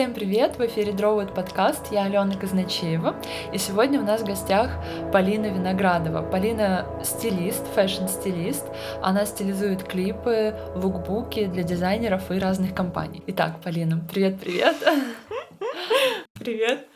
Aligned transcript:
Всем 0.00 0.14
привет! 0.14 0.56
В 0.56 0.64
эфире 0.64 0.92
Drawwood 0.92 1.34
подкаст. 1.34 1.92
Я 1.92 2.04
Алена 2.04 2.34
Казначеева. 2.34 3.16
И 3.52 3.58
сегодня 3.58 4.00
у 4.00 4.02
нас 4.02 4.22
в 4.22 4.24
гостях 4.24 4.70
Полина 5.12 5.48
Виноградова. 5.48 6.22
Полина 6.22 6.86
стилист, 7.04 7.66
fashion-стилист. 7.74 8.64
Она 9.02 9.26
стилизует 9.26 9.82
клипы, 9.84 10.54
лукбуки 10.74 11.44
для 11.44 11.64
дизайнеров 11.64 12.30
и 12.30 12.38
разных 12.38 12.74
компаний. 12.74 13.22
Итак, 13.26 13.60
Полина, 13.62 14.02
привет-привет! 14.10 14.76
Привет! 16.32 16.88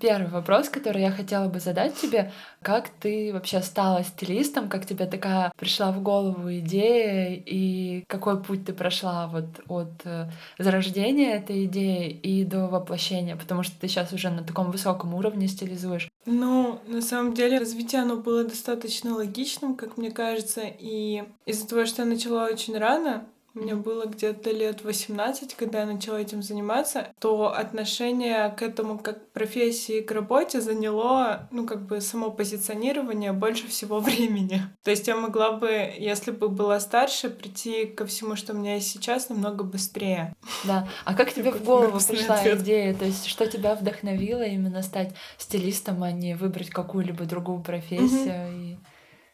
Первый 0.00 0.30
вопрос, 0.30 0.70
который 0.70 1.02
я 1.02 1.10
хотела 1.10 1.48
бы 1.48 1.60
задать 1.60 1.94
тебе, 1.94 2.32
как 2.62 2.88
ты 2.88 3.32
вообще 3.32 3.60
стала 3.60 4.02
стилистом, 4.02 4.68
как 4.70 4.86
тебе 4.86 5.04
такая 5.04 5.52
пришла 5.56 5.92
в 5.92 6.02
голову 6.02 6.50
идея? 6.54 7.40
И 7.44 8.04
какой 8.08 8.42
путь 8.42 8.64
ты 8.64 8.72
прошла 8.72 9.26
вот 9.26 9.44
от 9.68 9.90
э, 10.04 10.30
зарождения 10.58 11.36
этой 11.36 11.66
идеи 11.66 12.08
и 12.08 12.44
до 12.44 12.66
воплощения, 12.66 13.36
потому 13.36 13.62
что 13.62 13.78
ты 13.78 13.88
сейчас 13.88 14.12
уже 14.14 14.30
на 14.30 14.42
таком 14.42 14.70
высоком 14.70 15.14
уровне 15.14 15.48
стилизуешь. 15.48 16.08
Ну, 16.24 16.80
на 16.86 17.02
самом 17.02 17.34
деле, 17.34 17.58
развитие 17.58 18.00
оно 18.00 18.16
было 18.16 18.44
достаточно 18.44 19.14
логичным, 19.14 19.74
как 19.74 19.98
мне 19.98 20.10
кажется, 20.10 20.62
и 20.64 21.24
из-за 21.44 21.68
того, 21.68 21.84
что 21.84 22.02
я 22.02 22.08
начала 22.08 22.46
очень 22.46 22.76
рано, 22.78 23.26
мне 23.54 23.74
было 23.74 24.06
где-то 24.06 24.50
лет 24.50 24.84
18, 24.84 25.54
когда 25.54 25.80
я 25.80 25.86
начала 25.86 26.20
этим 26.20 26.42
заниматься, 26.42 27.08
то 27.18 27.54
отношение 27.54 28.50
к 28.50 28.62
этому 28.62 28.98
как 28.98 29.30
профессии, 29.32 30.00
к 30.00 30.10
работе 30.12 30.60
заняло, 30.60 31.48
ну, 31.50 31.66
как 31.66 31.86
бы 31.86 32.00
само 32.00 32.30
позиционирование 32.30 33.32
больше 33.32 33.66
всего 33.68 33.98
времени. 34.00 34.62
То 34.84 34.90
есть 34.90 35.08
я 35.08 35.16
могла 35.16 35.52
бы, 35.52 35.70
если 35.98 36.30
бы 36.30 36.48
была 36.48 36.80
старше, 36.80 37.30
прийти 37.30 37.86
ко 37.86 38.06
всему, 38.06 38.36
что 38.36 38.52
у 38.52 38.56
меня 38.56 38.74
есть 38.74 38.90
сейчас, 38.90 39.28
намного 39.28 39.64
быстрее. 39.64 40.34
Да. 40.64 40.88
А 41.04 41.14
как 41.14 41.32
тебе 41.32 41.50
в 41.50 41.64
голову 41.64 41.98
пришла 42.06 42.40
идея? 42.56 42.94
То 42.94 43.04
есть 43.04 43.26
что 43.26 43.46
тебя 43.46 43.74
вдохновило 43.74 44.42
именно 44.42 44.82
стать 44.82 45.14
стилистом, 45.38 46.02
а 46.02 46.12
не 46.12 46.34
выбрать 46.34 46.70
какую-либо 46.70 47.24
другую 47.24 47.62
профессию? 47.62 48.52
И... 48.52 48.76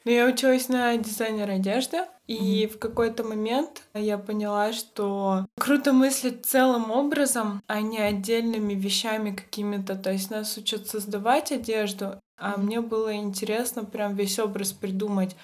Ну, 0.06 0.12
я 0.12 0.24
училась 0.26 0.68
на 0.68 0.96
дизайнера 0.96 1.54
одежды, 1.54 1.98
и 2.28 2.62
mm-hmm. 2.62 2.68
в 2.68 2.78
какой-то 2.78 3.24
момент 3.24 3.82
я 3.92 4.18
поняла, 4.18 4.72
что 4.72 5.46
круто 5.58 5.92
мыслить 5.92 6.46
целым 6.46 6.92
образом, 6.92 7.60
а 7.66 7.80
не 7.80 7.98
отдельными 7.98 8.74
вещами 8.74 9.32
какими-то. 9.32 9.96
То 9.96 10.12
есть 10.12 10.30
нас 10.30 10.56
учат 10.56 10.86
создавать 10.86 11.50
одежду, 11.50 12.20
а 12.38 12.52
mm-hmm. 12.52 12.58
мне 12.60 12.80
было 12.82 13.16
интересно 13.16 13.84
прям 13.84 14.14
весь 14.14 14.38
образ 14.38 14.70
придумать 14.70 15.34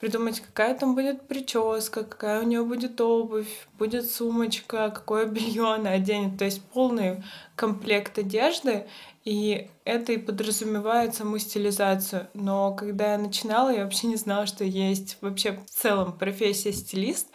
придумать, 0.00 0.40
какая 0.40 0.74
там 0.74 0.94
будет 0.94 1.28
прическа, 1.28 2.04
какая 2.04 2.40
у 2.40 2.44
нее 2.44 2.64
будет 2.64 3.00
обувь, 3.00 3.68
будет 3.78 4.10
сумочка, 4.10 4.90
какое 4.90 5.26
белье 5.26 5.74
она 5.74 5.90
оденет. 5.90 6.38
То 6.38 6.46
есть 6.46 6.62
полный 6.64 7.22
комплект 7.54 8.18
одежды. 8.18 8.86
И 9.24 9.68
это 9.84 10.12
и 10.12 10.16
подразумевает 10.16 11.14
саму 11.14 11.38
стилизацию. 11.38 12.28
Но 12.32 12.74
когда 12.74 13.12
я 13.12 13.18
начинала, 13.18 13.68
я 13.68 13.84
вообще 13.84 14.06
не 14.06 14.16
знала, 14.16 14.46
что 14.46 14.64
есть 14.64 15.18
вообще 15.20 15.52
в 15.52 15.70
целом 15.70 16.16
профессия 16.16 16.72
стилист. 16.72 17.28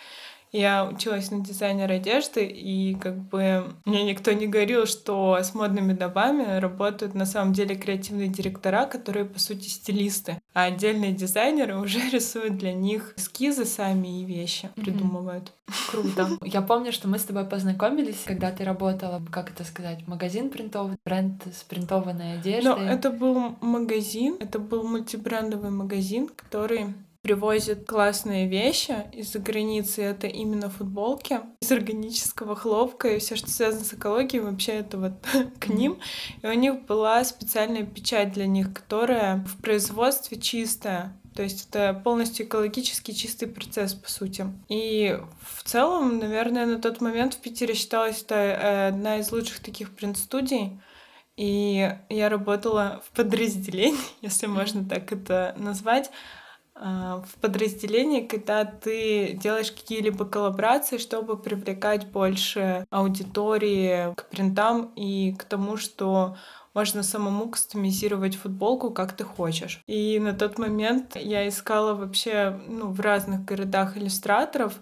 Я 0.56 0.86
училась 0.86 1.32
на 1.32 1.42
дизайнера 1.42 1.96
одежды, 1.96 2.46
и 2.46 2.96
как 2.96 3.18
бы 3.18 3.66
мне 3.84 4.04
никто 4.04 4.32
не 4.32 4.48
говорил, 4.48 4.86
что 4.86 5.38
с 5.38 5.54
модными 5.54 5.92
домами 5.92 6.60
работают 6.60 7.14
на 7.14 7.26
самом 7.26 7.52
деле 7.52 7.76
креативные 7.76 8.30
директора, 8.30 8.86
которые, 8.86 9.26
по 9.26 9.38
сути, 9.38 9.68
стилисты. 9.68 10.40
А 10.54 10.64
отдельные 10.64 11.12
дизайнеры 11.12 11.78
уже 11.82 12.00
рисуют 12.10 12.58
для 12.58 12.74
них 12.74 13.14
эскизы 13.18 13.66
сами 13.66 14.22
и 14.22 14.26
вещи 14.26 14.66
mm-hmm. 14.66 14.82
придумывают. 14.82 15.52
Круто. 15.92 16.30
Я 16.46 16.62
помню, 16.62 16.94
что 16.94 17.10
мы 17.10 17.20
с 17.20 17.24
тобой 17.24 17.44
познакомились, 17.46 18.24
когда 18.24 18.52
ты 18.52 18.64
работала, 18.64 19.22
как 19.32 19.52
это 19.52 19.66
сказать, 19.66 20.08
магазин 20.08 20.50
принтовый, 20.50 20.96
бренд 21.04 21.44
с 21.48 21.64
принтованной 21.64 22.36
одеждой. 22.36 22.76
Но 22.76 22.82
это 22.82 23.10
был 23.10 23.58
магазин, 23.60 24.38
это 24.40 24.60
был 24.60 24.88
мультибрендовый 24.88 25.72
магазин, 25.72 26.30
который 26.30 26.94
привозят 27.26 27.88
классные 27.88 28.48
вещи 28.48 28.96
из-за 29.12 29.40
границы. 29.40 30.04
Это 30.04 30.28
именно 30.28 30.70
футболки 30.70 31.40
из 31.60 31.72
органического 31.72 32.56
хлопка 32.56 33.08
и 33.08 33.18
все, 33.18 33.36
что 33.36 33.50
связано 33.50 33.84
с 33.84 33.96
экологией, 33.96 34.44
вообще 34.44 34.74
это 34.74 35.00
вот 35.00 35.14
к 35.60 35.68
ним. 35.70 35.98
И 36.44 36.46
у 36.46 36.54
них 36.54 36.86
была 36.86 37.24
специальная 37.24 37.84
печать 37.84 38.32
для 38.34 38.46
них, 38.46 38.72
которая 38.72 39.44
в 39.48 39.60
производстве 39.60 40.40
чистая. 40.40 41.20
То 41.36 41.42
есть 41.42 41.68
это 41.68 42.00
полностью 42.04 42.46
экологически 42.46 43.10
чистый 43.10 43.48
процесс, 43.48 43.96
по 43.96 44.08
сути. 44.08 44.46
И 44.70 45.20
в 45.42 45.64
целом, 45.64 46.20
наверное, 46.20 46.68
на 46.68 46.80
тот 46.80 47.02
момент 47.02 47.34
в 47.34 47.40
Питере 47.40 47.74
считалась 47.74 48.22
это 48.22 48.36
э, 48.36 48.88
одна 48.90 49.18
из 49.18 49.32
лучших 49.32 49.62
таких 49.62 49.96
принт-студий. 49.96 50.80
И 51.38 51.92
я 52.10 52.30
работала 52.30 53.02
в 53.04 53.16
подразделении, 53.18 53.98
если 54.22 54.46
можно 54.46 54.88
так 54.88 55.12
это 55.12 55.56
назвать, 55.58 56.12
в 56.76 57.40
подразделении, 57.40 58.28
когда 58.28 58.66
ты 58.66 59.32
делаешь 59.42 59.72
какие-либо 59.72 60.26
коллаборации, 60.26 60.98
чтобы 60.98 61.38
привлекать 61.38 62.08
больше 62.08 62.86
аудитории 62.90 64.14
к 64.16 64.26
принтам 64.26 64.92
и 64.96 65.34
к 65.34 65.46
тому, 65.46 65.78
что 65.78 66.36
можно 66.76 67.04
самому 67.04 67.50
кастомизировать 67.50 68.36
футболку, 68.36 68.92
как 68.92 69.14
ты 69.14 69.24
хочешь. 69.24 69.82
И 69.88 70.20
на 70.20 70.34
тот 70.34 70.60
момент 70.60 71.16
я 71.16 71.48
искала 71.48 71.94
вообще 71.94 72.60
ну, 72.68 72.88
в 72.92 73.00
разных 73.00 73.46
городах 73.46 73.98
иллюстраторов, 73.98 74.74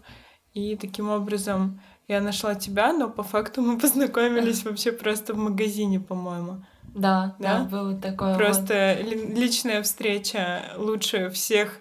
и 0.53 0.75
таким 0.75 1.09
образом 1.09 1.79
я 2.07 2.19
нашла 2.19 2.55
тебя, 2.55 2.91
но 2.91 3.09
по 3.09 3.23
факту 3.23 3.61
мы 3.61 3.77
познакомились 3.79 4.65
вообще 4.65 4.91
просто 4.91 5.35
в 5.35 5.37
магазине, 5.37 5.99
по-моему. 5.99 6.65
Да, 6.93 7.35
да, 7.39 7.59
да, 7.59 7.63
было 7.65 7.95
такое. 7.95 8.35
Просто 8.35 8.97
вот. 9.01 9.37
личная 9.37 9.81
встреча 9.81 10.63
лучше 10.77 11.29
всех 11.29 11.79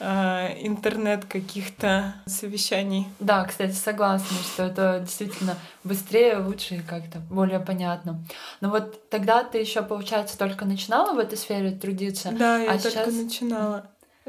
э, 0.00 0.66
интернет 0.66 1.24
каких-то 1.24 2.14
совещаний. 2.26 3.08
Да, 3.20 3.44
кстати, 3.44 3.72
согласна, 3.72 4.36
что 4.42 4.64
это 4.64 5.00
действительно 5.00 5.56
быстрее, 5.82 6.38
лучше 6.38 6.76
и 6.76 6.80
как-то 6.80 7.20
более 7.30 7.60
понятно. 7.60 8.22
Но 8.60 8.70
вот 8.70 9.08
тогда 9.08 9.44
ты 9.44 9.58
еще, 9.58 9.82
получается, 9.82 10.38
только 10.38 10.64
начинала 10.64 11.14
в 11.14 11.18
этой 11.18 11.38
сфере 11.38 11.70
трудиться. 11.70 12.30
Да, 12.32 12.58
я 12.58 12.72
а 12.72 12.78
только 12.78 12.90
сейчас... 12.90 13.14
начинала. 13.14 13.86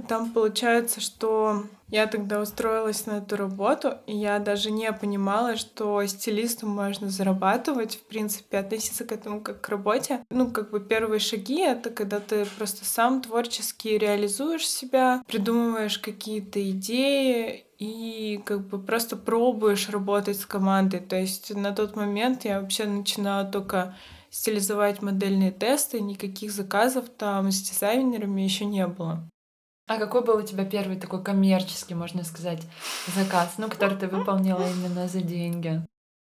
Там 0.08 0.32
получается, 0.32 1.00
что 1.00 1.64
я 1.90 2.08
тогда 2.08 2.42
устроилась 2.42 3.06
на 3.06 3.20
эту 3.20 3.38
работу, 3.38 3.94
и 4.08 4.16
я 4.16 4.40
даже 4.40 4.72
не 4.72 4.92
понимала, 4.92 5.56
что 5.56 6.06
стилистом 6.06 6.70
можно 6.70 7.10
зарабатывать, 7.10 7.96
в 7.96 8.04
принципе, 8.04 8.58
относиться 8.58 9.06
к 9.06 9.12
этому 9.12 9.42
как 9.42 9.62
к 9.62 9.70
работе. 9.70 10.26
Ну, 10.30 10.52
как 10.52 10.72
бы 10.72 10.80
первые 10.80 11.20
шаги— 11.20 11.60
это 11.62 11.92
когда 11.92 12.20
ты 12.20 12.46
просто 12.58 12.84
сам 12.86 13.22
творчески 13.22 13.88
реализуешь 13.88 14.68
себя, 14.68 15.24
придумываешь 15.28 16.00
какие-то 16.00 16.60
идеи, 16.72 17.66
и 17.78 18.42
как 18.46 18.68
бы 18.68 18.80
просто 18.80 19.18
пробуешь 19.18 19.90
работать 19.90 20.40
с 20.40 20.46
командой. 20.46 21.00
То 21.00 21.18
есть 21.18 21.54
на 21.54 21.74
тот 21.74 21.96
момент 21.96 22.46
я 22.46 22.62
вообще 22.62 22.86
начинала 22.86 23.46
только 23.46 23.96
стилизовать 24.30 25.02
модельные 25.02 25.52
тесты, 25.52 26.02
никаких 26.02 26.52
заказов 26.52 27.06
там 27.10 27.52
с 27.52 27.62
дизайнерами 27.62 28.42
еще 28.42 28.66
не 28.66 28.88
было. 28.88 29.30
А 29.88 29.98
какой 29.98 30.24
был 30.24 30.38
у 30.38 30.42
тебя 30.42 30.66
первый 30.66 30.98
такой 30.98 31.24
коммерческий, 31.24 31.94
можно 31.94 32.24
сказать, 32.24 32.62
заказ, 33.16 33.56
ну, 33.58 33.70
который 33.70 33.98
ты 33.98 34.08
выполнила 34.08 34.66
именно 34.68 35.08
за 35.08 35.22
деньги? 35.22 35.82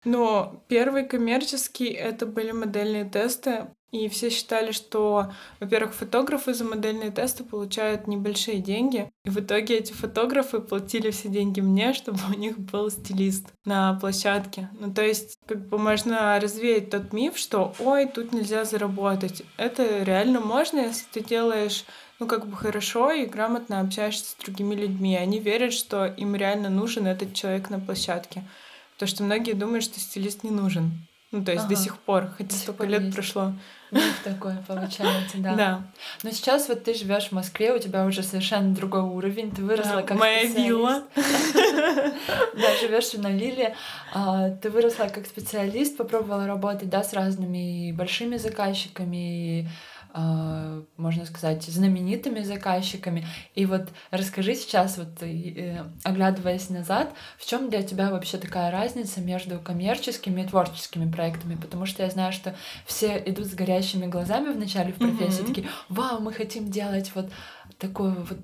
Но 0.04 0.62
первый 0.68 1.06
коммерческий 1.06 1.88
это 1.88 2.26
были 2.26 2.52
модельные 2.52 3.04
тесты, 3.04 3.68
и 3.90 4.08
все 4.10 4.28
считали, 4.28 4.72
что, 4.72 5.32
во-первых, 5.60 5.94
фотографы 5.94 6.52
за 6.52 6.64
модельные 6.64 7.10
тесты 7.10 7.42
получают 7.42 8.06
небольшие 8.06 8.58
деньги, 8.58 9.10
и 9.24 9.30
в 9.30 9.40
итоге 9.40 9.78
эти 9.78 9.92
фотографы 9.92 10.60
платили 10.60 11.10
все 11.10 11.28
деньги 11.30 11.60
мне, 11.60 11.92
чтобы 11.94 12.18
у 12.28 12.38
них 12.38 12.58
был 12.58 12.90
стилист 12.90 13.46
на 13.64 13.94
площадке. 13.94 14.68
Ну, 14.78 14.92
то 14.92 15.02
есть, 15.02 15.38
как 15.46 15.66
бы 15.68 15.78
можно 15.78 16.38
развеять 16.38 16.90
тот 16.90 17.14
миф, 17.14 17.38
что, 17.38 17.74
ой, 17.78 18.06
тут 18.06 18.32
нельзя 18.32 18.66
заработать. 18.66 19.42
Это 19.56 20.02
реально 20.02 20.40
можно, 20.40 20.80
если 20.80 21.06
ты 21.10 21.24
делаешь 21.24 21.86
ну, 22.18 22.26
как 22.26 22.46
бы 22.46 22.56
хорошо 22.56 23.12
и 23.12 23.26
грамотно 23.26 23.80
общаешься 23.80 24.30
с 24.30 24.36
другими 24.42 24.74
людьми. 24.74 25.16
Они 25.16 25.38
верят, 25.38 25.72
что 25.72 26.06
им 26.06 26.34
реально 26.34 26.68
нужен 26.68 27.06
этот 27.06 27.34
человек 27.34 27.70
на 27.70 27.78
площадке. 27.78 28.44
Потому 28.94 29.08
что 29.08 29.22
многие 29.22 29.52
думают, 29.52 29.84
что 29.84 30.00
стилист 30.00 30.42
не 30.42 30.50
нужен. 30.50 31.06
Ну, 31.30 31.44
то 31.44 31.52
есть 31.52 31.66
ага. 31.66 31.74
до 31.74 31.80
сих 31.80 31.98
пор, 31.98 32.28
хотя 32.38 32.48
до 32.48 32.54
столько 32.54 32.86
лет 32.86 33.02
есть. 33.02 33.14
прошло. 33.14 33.52
Ну, 33.90 34.00
такое 34.24 34.64
получается, 34.66 35.34
да. 35.36 35.54
Да. 35.54 35.82
Но 36.22 36.30
сейчас 36.30 36.68
вот 36.68 36.84
ты 36.84 36.94
живешь 36.94 37.28
в 37.28 37.32
Москве, 37.32 37.74
у 37.74 37.78
тебя 37.78 38.06
уже 38.06 38.22
совершенно 38.22 38.74
другой 38.74 39.02
уровень, 39.02 39.50
ты 39.50 39.62
выросла 39.62 39.96
да, 39.96 40.02
как 40.02 40.18
Моя 40.18 40.44
вилла. 40.44 41.04
Да, 42.54 42.76
живешь 42.80 43.12
на 43.12 43.30
вилле, 43.30 43.76
а, 44.12 44.50
ты 44.50 44.70
выросла 44.70 45.06
как 45.06 45.26
специалист, 45.26 45.96
попробовала 45.96 46.46
работать, 46.46 46.88
да, 46.88 47.04
с 47.04 47.12
разными 47.12 47.92
большими 47.92 48.36
заказчиками, 48.36 49.70
можно 50.96 51.26
сказать, 51.26 51.62
знаменитыми 51.64 52.42
заказчиками. 52.42 53.26
И 53.54 53.66
вот 53.66 53.88
расскажи 54.10 54.54
сейчас, 54.54 54.98
вот 54.98 55.22
э, 55.22 55.84
оглядываясь 56.04 56.70
назад, 56.70 57.12
в 57.36 57.46
чем 57.46 57.70
для 57.70 57.82
тебя 57.82 58.10
вообще 58.10 58.38
такая 58.38 58.70
разница 58.70 59.20
между 59.20 59.60
коммерческими 59.60 60.42
и 60.42 60.46
творческими 60.46 61.10
проектами? 61.10 61.54
Потому 61.54 61.86
что 61.86 62.02
я 62.02 62.10
знаю, 62.10 62.32
что 62.32 62.54
все 62.86 63.22
идут 63.26 63.46
с 63.46 63.54
горящими 63.54 64.06
глазами 64.06 64.52
в 64.52 64.58
начале 64.58 64.92
в 64.92 64.96
профессии, 64.96 65.42
mm-hmm. 65.42 65.46
такие, 65.46 65.68
вау, 65.88 66.20
мы 66.20 66.32
хотим 66.32 66.70
делать 66.70 67.12
вот 67.14 67.30
такое 67.78 68.10
вот 68.10 68.38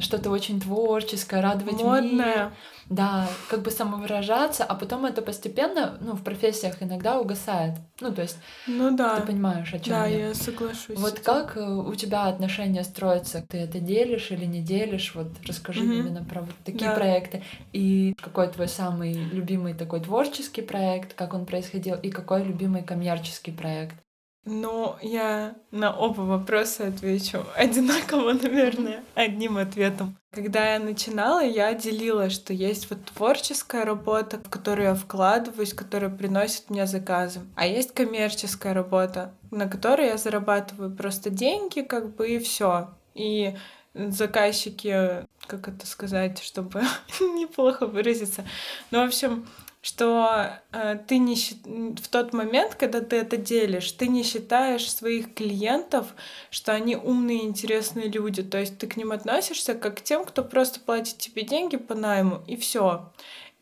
что-то 0.00 0.30
очень 0.30 0.60
творческое, 0.60 1.40
радовать 1.40 1.82
Модное. 1.82 2.10
мир. 2.10 2.52
Да, 2.88 3.28
как 3.50 3.60
бы 3.62 3.70
самовыражаться, 3.70 4.64
а 4.64 4.74
потом 4.74 5.04
это 5.04 5.20
постепенно, 5.20 5.98
ну, 6.00 6.14
в 6.14 6.22
профессиях 6.22 6.82
иногда 6.82 7.20
угасает. 7.20 7.74
Ну, 8.00 8.14
то 8.14 8.22
есть, 8.22 8.38
ну 8.66 8.96
да. 8.96 9.20
ты 9.20 9.26
понимаешь, 9.26 9.74
о 9.74 9.78
чем 9.78 9.94
да, 9.94 10.06
я. 10.06 10.28
я 10.28 10.34
соглашусь. 10.34 10.98
Вот 10.98 11.20
как 11.20 11.58
э, 11.58 11.60
у 11.60 11.94
тебя 11.94 12.28
отношения 12.28 12.82
строятся? 12.84 13.44
Ты 13.46 13.58
это 13.58 13.78
делишь 13.78 14.30
или 14.30 14.46
не 14.46 14.62
делишь? 14.62 15.14
Вот 15.14 15.28
расскажи 15.46 15.84
угу. 15.84 15.92
именно 15.92 16.24
про 16.24 16.40
вот 16.40 16.54
такие 16.64 16.90
да. 16.90 16.96
проекты. 16.96 17.42
И 17.74 18.14
какой 18.22 18.48
твой 18.48 18.68
самый 18.68 19.12
любимый 19.12 19.74
такой 19.74 20.00
творческий 20.00 20.62
проект, 20.62 21.12
как 21.12 21.34
он 21.34 21.44
происходил, 21.44 21.96
и 21.96 22.10
какой 22.10 22.42
любимый 22.42 22.82
коммерческий 22.82 23.52
проект? 23.52 23.96
Ну, 24.44 24.96
я 25.02 25.56
на 25.70 25.94
оба 25.94 26.22
вопроса 26.22 26.86
отвечу 26.86 27.44
одинаково, 27.56 28.32
наверное, 28.32 29.04
одним 29.14 29.58
ответом. 29.58 30.16
Когда 30.30 30.74
я 30.74 30.78
начинала, 30.78 31.44
я 31.44 31.74
делила, 31.74 32.30
что 32.30 32.52
есть 32.52 32.88
вот 32.90 33.04
творческая 33.04 33.84
работа, 33.84 34.38
в 34.38 34.48
которую 34.48 34.88
я 34.88 34.94
вкладываюсь, 34.94 35.74
которая 35.74 36.10
приносит 36.10 36.70
мне 36.70 36.86
заказы. 36.86 37.40
А 37.56 37.66
есть 37.66 37.92
коммерческая 37.92 38.74
работа, 38.74 39.34
на 39.50 39.68
которой 39.68 40.06
я 40.08 40.16
зарабатываю 40.16 40.94
просто 40.94 41.30
деньги, 41.30 41.80
как 41.80 42.14
бы 42.14 42.28
и 42.28 42.38
все. 42.38 42.90
И 43.14 43.54
заказчики, 43.94 45.26
как 45.46 45.68
это 45.68 45.86
сказать, 45.86 46.38
чтобы 46.40 46.82
неплохо 47.20 47.86
выразиться. 47.86 48.44
Ну, 48.90 49.02
в 49.02 49.06
общем, 49.06 49.46
что 49.80 50.60
э, 50.72 50.98
ты 51.06 51.18
не 51.18 51.36
в 51.36 52.08
тот 52.08 52.32
момент, 52.32 52.74
когда 52.74 53.00
ты 53.00 53.16
это 53.16 53.36
делишь, 53.36 53.92
ты 53.92 54.08
не 54.08 54.22
считаешь 54.22 54.90
своих 54.90 55.34
клиентов, 55.34 56.14
что 56.50 56.72
они 56.72 56.96
умные, 56.96 57.44
интересные 57.44 58.08
люди. 58.08 58.42
То 58.42 58.58
есть 58.58 58.78
ты 58.78 58.86
к 58.86 58.96
ним 58.96 59.12
относишься 59.12 59.74
как 59.74 59.98
к 59.98 60.00
тем, 60.02 60.24
кто 60.24 60.42
просто 60.42 60.80
платит 60.80 61.18
тебе 61.18 61.42
деньги 61.42 61.76
по 61.76 61.94
найму, 61.94 62.42
и 62.46 62.56
все 62.56 63.10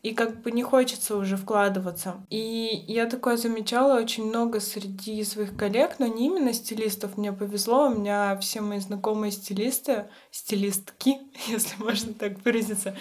и 0.03 0.13
как 0.13 0.41
бы 0.41 0.51
не 0.51 0.63
хочется 0.63 1.17
уже 1.17 1.37
вкладываться. 1.37 2.25
И 2.29 2.85
я 2.87 3.07
такое 3.07 3.35
замечала 3.35 3.99
очень 3.99 4.25
много 4.25 4.59
среди 4.59 5.23
своих 5.23 5.57
коллег, 5.57 5.95
но 5.99 6.07
не 6.07 6.27
именно 6.27 6.53
стилистов. 6.53 7.17
Мне 7.17 7.33
повезло, 7.33 7.87
у 7.87 7.95
меня 7.95 8.37
все 8.37 8.61
мои 8.61 8.79
знакомые 8.79 9.31
стилисты, 9.31 10.05
стилистки, 10.31 11.17
если 11.47 11.83
можно 11.83 12.13
так 12.13 12.43
выразиться. 12.45 12.95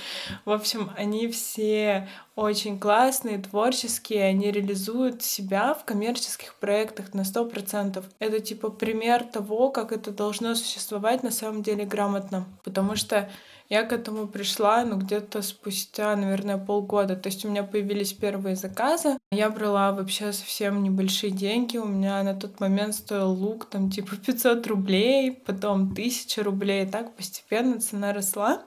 В 0.44 0.50
общем, 0.50 0.90
они 0.96 1.28
все 1.28 2.08
очень 2.36 2.78
классные, 2.78 3.38
творческие, 3.38 4.24
они 4.24 4.50
реализуют 4.50 5.22
себя 5.22 5.72
в 5.72 5.84
коммерческих 5.84 6.54
проектах 6.56 7.14
на 7.14 7.24
сто 7.24 7.46
процентов. 7.46 8.04
Это 8.18 8.40
типа 8.40 8.68
пример 8.68 9.24
того, 9.24 9.70
как 9.70 9.90
это 9.90 10.10
должно 10.10 10.54
существовать 10.54 11.22
на 11.22 11.30
самом 11.30 11.62
деле 11.62 11.86
грамотно. 11.86 12.44
Потому 12.62 12.94
что 12.94 13.30
я 13.68 13.82
к 13.82 13.92
этому 13.92 14.28
пришла, 14.28 14.84
ну, 14.84 14.96
где-то 14.96 15.40
спустя, 15.42 16.14
наверное, 16.14 16.58
полгода. 16.58 17.16
То 17.16 17.28
есть 17.28 17.44
у 17.44 17.48
меня 17.48 17.64
появились 17.64 18.12
первые 18.12 18.54
заказы. 18.54 19.18
Я 19.32 19.48
брала 19.50 19.92
вообще 19.92 20.32
совсем 20.32 20.82
небольшие 20.82 21.32
деньги. 21.32 21.78
У 21.78 21.86
меня 21.86 22.22
на 22.22 22.34
тот 22.34 22.60
момент 22.60 22.94
стоил 22.94 23.32
лук 23.32 23.64
там 23.64 23.90
типа 23.90 24.16
500 24.16 24.66
рублей, 24.66 25.32
потом 25.32 25.90
1000 25.90 26.42
рублей. 26.44 26.84
И 26.84 26.88
так 26.88 27.16
постепенно 27.16 27.80
цена 27.80 28.12
росла. 28.12 28.62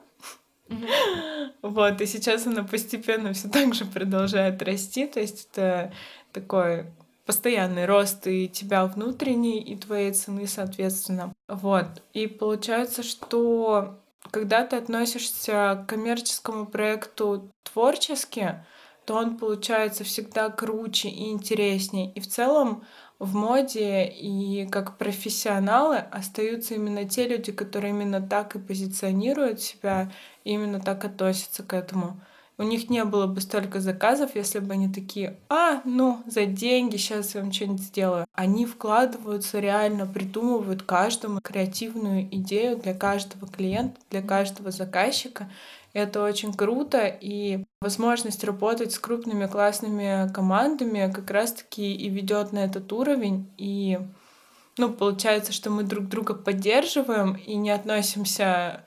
Вот, 1.62 2.00
и 2.00 2.06
сейчас 2.06 2.46
она 2.46 2.62
постепенно 2.62 3.32
все 3.32 3.48
так 3.48 3.74
же 3.74 3.84
продолжает 3.84 4.62
расти. 4.62 5.06
То 5.06 5.20
есть 5.20 5.48
это 5.52 5.92
такой 6.32 6.86
постоянный 7.26 7.86
рост 7.86 8.26
и 8.26 8.48
тебя 8.48 8.86
внутренний, 8.86 9.60
и 9.60 9.76
твоей 9.76 10.12
цены, 10.12 10.46
соответственно. 10.46 11.32
Вот. 11.48 12.02
И 12.12 12.26
получается, 12.26 13.02
что 13.02 14.00
когда 14.30 14.64
ты 14.64 14.76
относишься 14.76 15.84
к 15.84 15.90
коммерческому 15.90 16.66
проекту 16.66 17.50
творчески, 17.62 18.64
то 19.10 19.16
он 19.16 19.38
получается 19.38 20.04
всегда 20.04 20.50
круче 20.50 21.08
и 21.08 21.30
интереснее. 21.32 22.12
И 22.12 22.20
в 22.20 22.28
целом 22.28 22.84
в 23.18 23.34
моде 23.34 24.04
и 24.04 24.68
как 24.70 24.98
профессионалы 24.98 25.96
остаются 25.96 26.76
именно 26.76 27.04
те 27.04 27.26
люди, 27.26 27.50
которые 27.50 27.90
именно 27.90 28.22
так 28.22 28.54
и 28.54 28.60
позиционируют 28.60 29.60
себя, 29.60 30.12
и 30.44 30.52
именно 30.52 30.78
так 30.78 31.04
относятся 31.04 31.64
к 31.64 31.72
этому 31.72 32.20
у 32.60 32.62
них 32.62 32.90
не 32.90 33.02
было 33.04 33.26
бы 33.26 33.40
столько 33.40 33.80
заказов, 33.80 34.32
если 34.34 34.58
бы 34.58 34.74
они 34.74 34.92
такие, 34.92 35.38
а, 35.48 35.80
ну, 35.86 36.22
за 36.26 36.44
деньги 36.44 36.98
сейчас 36.98 37.34
я 37.34 37.40
вам 37.40 37.52
что-нибудь 37.52 37.80
сделаю. 37.80 38.26
Они 38.34 38.66
вкладываются 38.66 39.60
реально, 39.60 40.06
придумывают 40.06 40.82
каждому 40.82 41.40
креативную 41.40 42.28
идею 42.30 42.76
для 42.76 42.92
каждого 42.92 43.48
клиента, 43.50 43.98
для 44.10 44.20
каждого 44.20 44.70
заказчика. 44.72 45.48
Это 45.92 46.22
очень 46.22 46.52
круто, 46.52 47.06
и 47.06 47.64
возможность 47.80 48.44
работать 48.44 48.92
с 48.92 48.98
крупными 48.98 49.46
классными 49.46 50.32
командами 50.32 51.10
как 51.12 51.30
раз-таки 51.30 51.94
и 51.94 52.08
ведет 52.08 52.52
на 52.52 52.60
этот 52.60 52.92
уровень. 52.92 53.50
И 53.58 53.98
ну, 54.78 54.92
получается, 54.92 55.52
что 55.52 55.70
мы 55.70 55.82
друг 55.82 56.08
друга 56.08 56.34
поддерживаем 56.34 57.34
и 57.34 57.54
не 57.56 57.70
относимся 57.70 58.84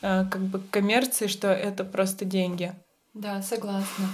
э, 0.00 0.24
как 0.30 0.40
бы 0.40 0.60
к 0.60 0.70
коммерции, 0.70 1.26
что 1.26 1.48
это 1.48 1.84
просто 1.84 2.24
деньги. 2.24 2.74
Да, 3.12 3.42
согласна. 3.42 4.08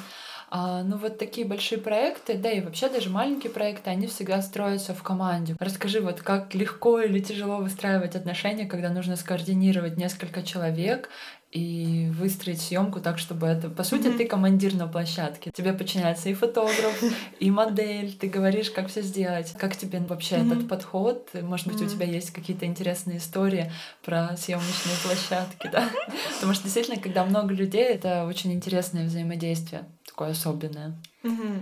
А, 0.55 0.83
ну 0.83 0.99
вот 0.99 1.17
такие 1.17 1.47
большие 1.47 1.81
проекты, 1.81 2.37
да 2.37 2.51
и 2.51 2.61
вообще 2.61 2.91
даже 2.91 3.09
маленькие 3.09 3.51
проекты, 3.51 3.89
они 3.89 4.07
всегда 4.07 4.43
строятся 4.43 4.93
в 4.93 5.03
команде. 5.03 5.57
Расскажи, 5.59 6.03
вот 6.03 6.21
как 6.21 6.55
легко 6.55 7.01
или 7.01 7.21
тяжело 7.21 7.57
выстраивать 7.57 8.17
отношения, 8.17 8.67
когда 8.67 8.91
нужно 8.91 9.17
скоординировать 9.17 9.97
несколько 9.97 10.43
человек 10.43 11.09
и 11.53 12.11
выстроить 12.13 12.61
съемку 12.61 13.01
так, 13.01 13.19
чтобы 13.19 13.47
это... 13.47 13.71
По 13.71 13.83
сути, 13.83 14.09
mm-hmm. 14.09 14.17
ты 14.19 14.27
командир 14.27 14.75
на 14.75 14.87
площадке. 14.87 15.51
Тебе 15.53 15.73
подчиняется 15.73 16.29
и 16.29 16.35
фотограф, 16.35 17.03
и 17.41 17.51
модель. 17.51 18.13
Ты 18.13 18.29
говоришь, 18.29 18.71
как 18.71 18.89
все 18.89 19.01
сделать. 19.03 19.55
Как 19.59 19.77
тебе 19.77 20.01
вообще 20.01 20.37
mm-hmm. 20.37 20.53
этот 20.53 20.69
подход? 20.69 21.31
Может 21.35 21.67
быть, 21.67 21.81
mm-hmm. 21.81 21.87
у 21.87 21.89
тебя 21.89 22.07
есть 22.07 22.31
какие-то 22.31 22.67
интересные 22.67 23.19
истории 23.19 23.71
про 24.03 24.37
съемочные 24.37 24.97
площадки, 25.03 25.69
да? 25.73 25.89
Потому 26.35 26.55
что 26.55 26.65
действительно, 26.65 27.01
когда 27.01 27.25
много 27.25 27.55
людей, 27.55 27.85
это 27.85 28.27
очень 28.27 28.53
интересное 28.53 29.07
взаимодействие, 29.07 29.85
такое 30.13 30.31
особенное. 30.31 30.95
Mm-hmm. 31.25 31.61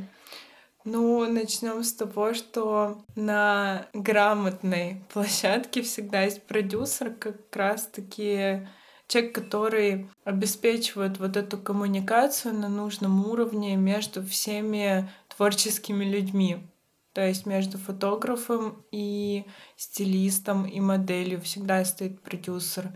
Ну, 0.85 1.31
начнем 1.31 1.85
с 1.85 1.93
того, 1.93 2.35
что 2.35 3.05
на 3.15 3.87
грамотной 3.93 5.05
площадке 5.13 5.83
всегда 5.83 6.23
есть 6.23 6.47
продюсер, 6.47 7.11
как 7.11 7.55
раз-таки 7.55 8.67
человек, 9.07 9.35
который 9.35 10.09
обеспечивает 10.25 11.19
вот 11.19 11.37
эту 11.37 11.59
коммуникацию 11.59 12.55
на 12.55 12.69
нужном 12.69 13.27
уровне 13.27 13.77
между 13.77 14.25
всеми 14.25 15.11
творческими 15.37 16.05
людьми. 16.05 16.67
То 17.13 17.27
есть 17.27 17.45
между 17.45 17.77
фотографом 17.77 18.83
и 18.91 19.45
стилистом 19.77 20.65
и 20.65 20.81
моделью 20.81 21.41
всегда 21.43 21.85
стоит 21.85 22.23
продюсер. 22.23 22.93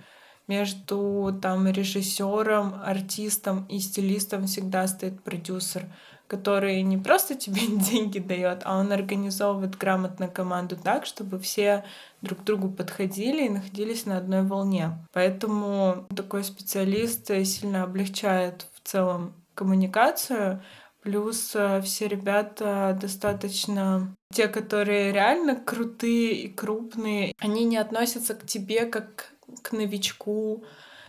Между 0.46 1.38
там 1.40 1.66
режиссером, 1.66 2.74
артистом 2.84 3.66
и 3.68 3.78
стилистом 3.78 4.46
всегда 4.46 4.86
стоит 4.86 5.22
продюсер 5.22 5.86
который 6.26 6.82
не 6.82 6.96
просто 6.96 7.34
тебе 7.34 7.66
деньги 7.66 8.18
дает, 8.18 8.62
а 8.64 8.78
он 8.78 8.92
организовывает 8.92 9.76
грамотно 9.76 10.26
команду 10.26 10.76
так, 10.76 11.06
чтобы 11.06 11.38
все 11.38 11.84
друг 12.22 12.40
к 12.40 12.44
другу 12.44 12.70
подходили 12.70 13.46
и 13.46 13.50
находились 13.50 14.06
на 14.06 14.18
одной 14.18 14.42
волне. 14.42 14.98
Поэтому 15.12 16.06
такой 16.16 16.42
специалист 16.44 17.26
сильно 17.26 17.82
облегчает 17.82 18.66
в 18.74 18.88
целом 18.88 19.34
коммуникацию, 19.54 20.62
Плюс 21.04 21.54
э, 21.54 21.82
все 21.82 22.08
ребята 22.08 22.96
достаточно 22.98 24.16
те, 24.32 24.48
которые 24.48 25.12
реально 25.12 25.54
крутые 25.54 26.32
и 26.32 26.48
крупные, 26.48 27.34
они 27.38 27.66
не 27.66 27.76
относятся 27.76 28.34
к 28.34 28.46
тебе 28.46 28.86
как 28.86 29.33
к 29.62 29.72
новичку, 29.72 30.64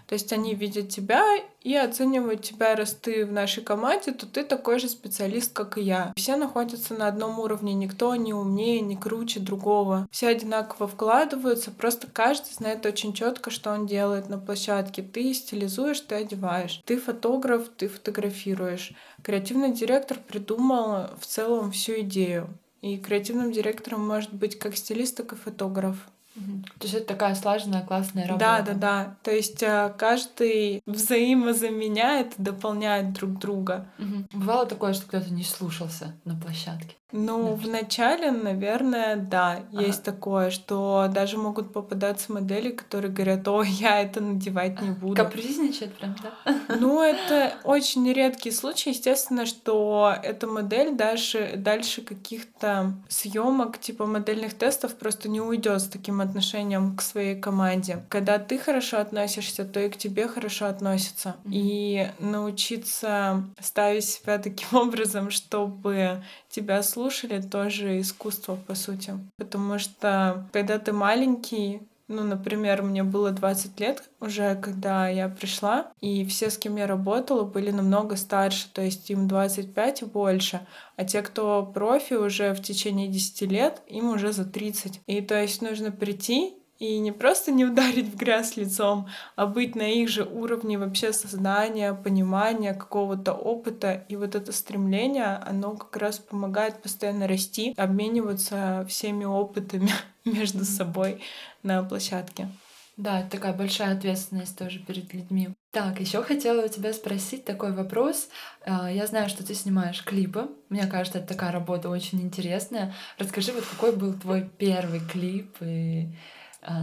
то 0.08 0.14
есть 0.14 0.32
они 0.34 0.54
видят 0.54 0.90
тебя 0.90 1.24
и 1.62 1.76
оценивают 1.76 2.44
тебя, 2.44 2.76
раз 2.76 2.94
ты 2.94 3.26
в 3.26 3.32
нашей 3.32 3.64
команде, 3.64 4.12
то 4.12 4.28
ты 4.28 4.44
такой 4.44 4.80
же 4.80 4.88
специалист, 4.88 5.52
как 5.52 5.78
и 5.78 5.82
я. 5.82 6.14
Все 6.16 6.36
находятся 6.36 6.94
на 6.94 7.08
одном 7.08 7.40
уровне, 7.40 7.74
никто 7.74 8.16
не 8.16 8.34
умнее, 8.34 8.82
не 8.82 8.96
круче 8.96 9.40
другого. 9.40 10.08
Все 10.12 10.28
одинаково 10.28 10.88
вкладываются, 10.88 11.72
просто 11.72 12.08
каждый 12.08 12.54
знает 12.54 12.86
очень 12.86 13.14
четко, 13.14 13.50
что 13.50 13.72
он 13.72 13.88
делает 13.88 14.30
на 14.30 14.38
площадке. 14.38 15.02
Ты 15.02 15.34
стилизуешь, 15.34 16.02
ты 16.02 16.16
одеваешь. 16.16 16.82
Ты 16.86 16.98
фотограф, 16.98 17.70
ты 17.76 17.88
фотографируешь. 17.88 18.94
Креативный 19.24 19.72
директор 19.72 20.20
придумал 20.20 21.10
в 21.20 21.26
целом 21.26 21.72
всю 21.72 22.02
идею. 22.02 22.50
И 22.82 22.98
креативным 22.98 23.52
директором 23.52 24.08
может 24.08 24.32
быть 24.32 24.60
как 24.60 24.76
стилист, 24.76 25.18
так 25.18 25.34
и 25.34 25.36
фотограф. 25.36 25.98
То 26.36 26.84
есть 26.84 26.94
это 26.94 27.06
такая 27.06 27.34
слаженная, 27.36 27.82
классная 27.84 28.28
работа. 28.28 28.46
Да, 28.46 28.62
да, 28.62 28.74
да. 28.74 29.16
То 29.24 29.32
есть 29.32 29.64
э, 29.64 29.94
каждый 29.98 30.82
взаимозаменяет, 30.86 32.34
дополняет 32.38 33.14
друг 33.14 33.40
друга. 33.40 33.88
Угу. 33.98 34.40
Бывало 34.40 34.66
такое, 34.66 34.94
что 34.94 35.06
кто-то 35.08 35.34
не 35.34 35.44
слушался 35.44 36.16
на 36.26 36.36
площадке. 36.36 36.96
Ну, 37.12 37.54
в 37.54 37.68
начале, 37.68 38.32
наверное, 38.32 39.16
да, 39.16 39.64
Ага. 39.72 39.84
есть 39.84 40.04
такое, 40.04 40.50
что 40.50 41.08
даже 41.14 41.38
могут 41.38 41.72
попадаться 41.72 42.34
модели, 42.34 42.72
которые 42.72 43.12
говорят, 43.12 43.48
о, 43.48 43.62
я 43.64 44.02
это 44.02 44.22
надевать 44.22 44.82
не 44.82 44.90
буду. 44.90 45.16
Капризничает 45.16 45.96
прям, 45.96 46.16
да? 46.22 46.54
Ну, 46.68 47.02
это 47.02 47.54
очень 47.64 48.12
редкий 48.12 48.52
случай. 48.52 48.90
Естественно, 48.90 49.46
что 49.46 50.16
эта 50.24 50.48
модель 50.48 50.96
дальше, 50.96 51.54
дальше 51.56 52.02
каких-то 52.02 52.94
съемок, 53.08 53.80
типа 53.80 54.08
модельных 54.08 54.56
тестов, 54.56 54.96
просто 54.96 55.30
не 55.30 55.42
уйдет 55.42 55.82
с 55.82 55.88
таким 55.88 56.22
отношением 56.22 56.98
к 56.98 57.02
своей 57.02 57.40
команде. 57.40 58.04
Когда 58.10 58.40
ты 58.40 58.58
хорошо 58.58 58.98
относишься, 58.98 59.64
то 59.64 59.80
и 59.80 59.90
к 59.90 59.98
тебе 59.98 60.28
хорошо 60.28 60.66
относятся. 60.66 61.36
Мгм. 61.44 61.54
И 61.54 62.10
научиться 62.20 63.44
ставить 63.60 64.06
себя 64.06 64.38
таким 64.40 64.68
образом, 64.80 65.30
чтобы 65.30 66.24
тебя 66.56 66.82
слушали, 66.84 67.42
тоже 67.42 68.00
искусство, 68.00 68.56
по 68.56 68.76
сути. 68.76 69.14
Потому 69.38 69.78
что, 69.78 70.48
когда 70.54 70.80
ты 70.80 70.94
маленький, 70.94 71.82
ну, 72.08 72.24
например, 72.24 72.82
мне 72.82 73.04
было 73.04 73.32
20 73.32 73.80
лет 73.80 74.04
уже, 74.22 74.56
когда 74.56 75.10
я 75.10 75.28
пришла, 75.28 75.92
и 76.00 76.24
все, 76.26 76.50
с 76.50 76.58
кем 76.58 76.78
я 76.78 76.88
работала, 76.88 77.44
были 77.44 77.72
намного 77.72 78.16
старше, 78.16 78.68
то 78.72 78.82
есть 78.82 79.10
им 79.10 79.28
25 79.28 80.04
и 80.04 80.06
больше. 80.06 80.66
А 80.96 81.04
те, 81.04 81.22
кто 81.22 81.66
профи 81.66 82.14
уже 82.14 82.54
в 82.54 82.62
течение 82.62 83.08
10 83.08 83.42
лет, 83.52 83.82
им 83.88 84.12
уже 84.12 84.32
за 84.32 84.46
30. 84.46 85.02
И 85.08 85.22
то 85.22 85.42
есть 85.42 85.62
нужно 85.62 85.92
прийти 85.92 86.54
и 86.80 87.00
не 87.00 87.12
просто 87.12 87.52
не 87.52 87.66
ударить 87.66 88.08
в 88.08 88.16
грязь 88.18 88.58
лицом, 88.58 89.08
а 89.36 89.46
быть 89.48 89.76
на 89.76 89.90
их 89.90 90.10
же 90.10 90.24
уровне 90.24 90.78
вообще 90.78 91.14
сознания, 91.14 91.94
понимания, 91.94 92.74
какого-то 92.74 93.34
опыта. 93.34 94.06
И 94.10 94.16
вот 94.16 94.36
это 94.36 94.52
стремление, 94.52 95.42
оно 95.46 95.76
как 95.76 95.96
раз 95.98 96.20
помогает 96.20 96.82
постоянно 96.82 97.28
расти, 97.28 97.74
обмениваться 97.78 98.86
всеми 98.90 99.26
опытами 99.26 99.92
между 100.26 100.66
собой 100.66 101.22
на 101.64 101.84
площадке. 101.84 102.50
Да, 102.98 103.20
это 103.20 103.32
такая 103.32 103.54
большая 103.54 103.98
ответственность 103.98 104.58
тоже 104.58 104.80
перед 104.80 105.14
людьми. 105.14 105.50
Так, 105.72 106.00
еще 106.00 106.24
хотела 106.24 106.66
у 106.66 106.70
тебя 106.70 106.94
спросить 106.94 107.44
такой 107.44 107.74
вопрос. 107.74 108.30
А, 108.66 108.90
Я 108.90 109.06
знаю, 109.08 109.28
что 109.28 109.46
ты 109.46 109.54
снимаешь 109.54 110.02
клипы. 110.02 110.50
Мне 110.70 110.88
кажется, 110.88 111.20
это 111.20 111.28
такая 111.28 111.52
работа 111.52 111.90
очень 111.90 112.22
интересная. 112.22 112.94
Расскажи, 113.18 113.52
вот 113.52 113.66
какой 113.66 113.94
был 113.94 114.14
твой 114.14 114.50
первый 114.58 115.02
клип 115.02 115.58
и 115.60 116.08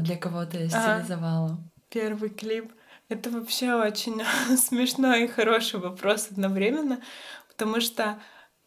для 0.02 0.16
кого 0.16 0.44
ты 0.44 0.68
Ага. 0.72 1.00
стилизовала? 1.00 1.58
Первый 1.88 2.30
клип. 2.30 2.72
Это 3.08 3.30
вообще 3.30 3.74
очень 3.74 4.22
смешной 4.56 5.24
и 5.24 5.28
хороший 5.28 5.80
вопрос 5.80 6.28
одновременно, 6.30 7.00
потому 7.48 7.80
что 7.80 8.18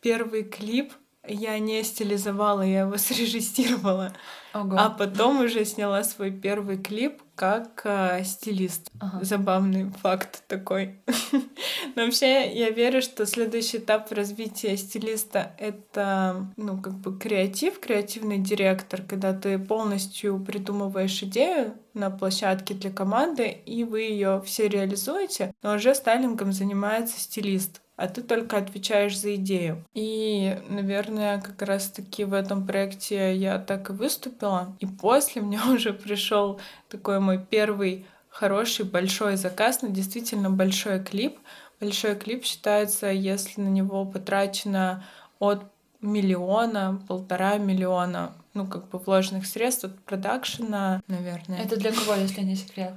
первый 0.02 0.44
клип 0.44 0.94
я 1.28 1.60
не 1.60 1.84
стилизовала, 1.84 2.62
я 2.62 2.82
его 2.82 2.98
срежиссировала, 2.98 4.14
Ого. 4.54 4.76
а 4.78 4.90
потом 4.90 5.42
уже 5.42 5.66
сняла 5.66 6.04
свой 6.04 6.32
первый 6.32 6.78
клип 6.78 7.22
как 7.36 7.82
э, 7.84 8.24
стилист. 8.24 8.90
Ага. 9.00 9.24
Забавный 9.24 9.92
факт 10.02 10.44
такой. 10.48 11.02
Но 11.96 12.06
вообще 12.06 12.52
я 12.54 12.70
верю, 12.70 13.02
что 13.02 13.26
следующий 13.26 13.78
этап 13.78 14.12
развития 14.12 14.78
стилиста— 14.78 15.54
это, 15.58 16.48
ну, 16.56 16.82
как 16.82 16.94
бы 16.94 17.18
креатив, 17.18 17.80
креативный 17.80 18.38
директор, 18.38 19.02
когда 19.02 19.34
ты 19.34 19.60
полностью 19.60 20.40
придумываешь 20.40 21.22
идею 21.24 21.76
на 21.94 22.10
площадке 22.10 22.74
для 22.74 22.92
команды, 22.92 23.48
и 23.48 23.84
вы 23.84 24.02
ее 24.02 24.42
все 24.46 24.68
реализуете, 24.68 25.54
но 25.62 25.76
уже 25.76 25.94
стайлингом 25.94 26.54
занимается 26.54 27.20
стилист 27.20 27.82
а 27.96 28.08
ты 28.08 28.22
только 28.22 28.58
отвечаешь 28.58 29.18
за 29.18 29.36
идею. 29.36 29.84
И, 29.94 30.60
наверное, 30.70 31.42
как 31.42 31.62
раз-таки 31.62 32.24
в 32.26 32.34
этом 32.34 32.66
проекте 32.66 33.36
я 33.36 33.58
так 33.58 33.90
и 33.90 33.94
выступила. 33.94 34.76
И 34.80 34.86
после 34.86 35.42
мне 35.42 35.60
уже 35.70 35.94
пришел 35.94 36.60
такой 36.90 37.20
мой 37.20 37.40
первый 37.40 38.06
хороший 38.30 38.86
большой 38.86 39.38
заказ 39.38 39.82
на 39.82 39.90
действительно 39.90 40.50
большой 40.50 41.04
клип. 41.04 41.40
Большой 41.80 42.16
клип 42.16 42.44
считается, 42.44 43.08
если 43.08 43.62
на 43.62 43.70
него 43.70 44.06
потрачено 44.06 45.04
от 45.40 45.64
миллиона, 46.02 47.02
полтора 47.08 47.58
миллиона, 47.58 48.34
ну, 48.54 48.68
как 48.68 48.90
бы 48.90 49.00
вложенных 49.00 49.46
средств 49.46 49.86
от 49.86 50.00
продакшена, 50.04 51.02
наверное. 51.08 51.60
Это 51.60 51.78
для 51.78 51.92
кого, 51.92 52.14
если 52.16 52.42
не 52.42 52.56
секрет? 52.56 52.94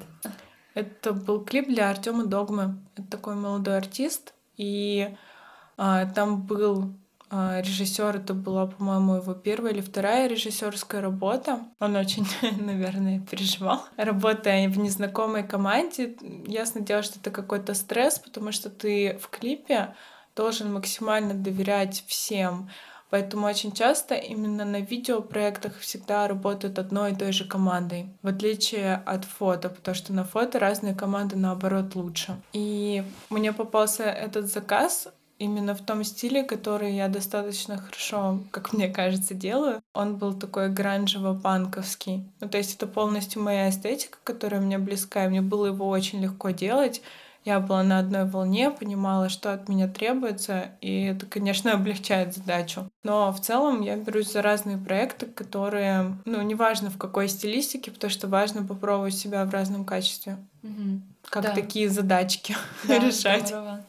Это 0.75 1.12
был 1.12 1.45
клип 1.45 1.69
для 1.69 1.90
Артема 1.90 2.26
Догмы. 2.26 2.78
Это 2.97 3.09
такой 3.09 3.35
молодой 3.35 3.76
артист. 3.76 4.35
И 4.59 5.17
а, 5.79 6.05
там 6.07 6.43
был 6.43 6.93
а, 7.31 7.61
режиссер, 7.61 8.17
это 8.17 8.35
была, 8.35 8.67
по-моему, 8.67 9.17
его 9.17 9.35
первая 9.35 9.73
или 9.73 9.81
вторая 9.81 10.29
режиссерская 10.29 11.00
работа. 11.00 11.61
Он 11.79 11.97
очень, 11.97 12.27
наверное, 12.61 13.21
переживал. 13.21 13.85
Работая 13.97 14.69
в 14.69 14.79
незнакомой 14.79 15.47
команде, 15.47 16.17
ясно 16.47 16.81
дело, 16.81 17.03
что 17.03 17.19
это 17.19 17.31
какой-то 17.31 17.75
стресс, 17.75 18.19
потому 18.19 18.53
что 18.53 18.71
ты 18.71 19.19
в 19.23 19.29
клипе 19.29 19.95
должен 20.35 20.73
максимально 20.73 21.35
доверять 21.35 22.05
всем. 22.07 22.71
Поэтому 23.11 23.47
очень 23.47 23.73
часто 23.73 24.15
именно 24.15 24.65
на 24.65 24.81
видеопроектах 24.81 25.79
всегда 25.79 26.29
работают 26.29 26.79
одной 26.79 27.12
и 27.12 27.17
той 27.17 27.33
же 27.33 27.45
командой, 27.45 28.07
в 28.23 28.29
отличие 28.29 28.95
от 29.07 29.25
фото, 29.25 29.69
потому 29.69 29.95
что 29.95 30.12
на 30.12 30.25
фото 30.25 30.59
разные 30.59 30.95
команды 30.95 31.37
наоборот 31.37 31.95
лучше. 31.95 32.37
И 32.53 33.03
мне 33.31 33.53
попался 33.53 34.05
этот 34.05 34.53
заказ 34.53 35.09
именно 35.38 35.75
в 35.75 35.85
том 35.85 36.05
стиле, 36.05 36.43
который 36.43 36.95
я 36.95 37.09
достаточно 37.09 37.79
хорошо, 37.79 38.41
как 38.50 38.73
мне 38.73 38.88
кажется, 38.88 39.35
делаю. 39.35 39.81
Он 39.95 40.17
был 40.17 40.35
такой 40.35 40.69
гранжево-панковский. 40.69 42.25
Ну, 42.41 42.49
то 42.49 42.59
есть 42.59 42.75
это 42.75 42.87
полностью 42.87 43.43
моя 43.43 43.71
эстетика, 43.71 44.19
которая 44.25 44.61
мне 44.61 44.79
близка, 44.79 45.25
и 45.25 45.29
мне 45.29 45.41
было 45.41 45.67
его 45.67 45.88
очень 45.88 46.21
легко 46.21 46.50
делать. 46.50 47.03
Я 47.45 47.61
была 47.61 47.83
на 47.83 47.99
одной 47.99 48.25
волне, 48.25 48.71
понимала, 48.71 49.28
что 49.28 49.52
от 49.52 49.68
меня 49.68 49.88
требуется, 49.88 50.73
и 50.80 51.04
это, 51.04 51.26
конечно, 51.26 51.73
облегчает 51.75 52.35
задачу. 52.35 52.88
Но 53.02 53.33
в 53.33 53.40
целом 53.40 53.80
я 53.80 53.97
берусь 53.97 54.33
за 54.33 54.42
разные 54.42 54.76
проекты, 54.76 55.26
которые, 55.26 56.16
ну, 56.25 56.42
неважно 56.42 56.90
в 56.90 56.99
какой 56.99 57.28
стилистике, 57.28 57.90
потому 57.90 58.11
что 58.11 58.26
важно 58.28 58.64
попробовать 58.64 59.14
себя 59.14 59.45
в 59.45 59.50
разном 59.50 59.85
качестве. 59.85 60.37
Мгм. 60.62 61.02
Как 61.30 61.42
Да. 61.45 61.54
такие 61.54 61.88
задачки 61.88 62.57
Да, 62.85 62.99
решать. 62.99 63.47
здорово. 63.49 63.80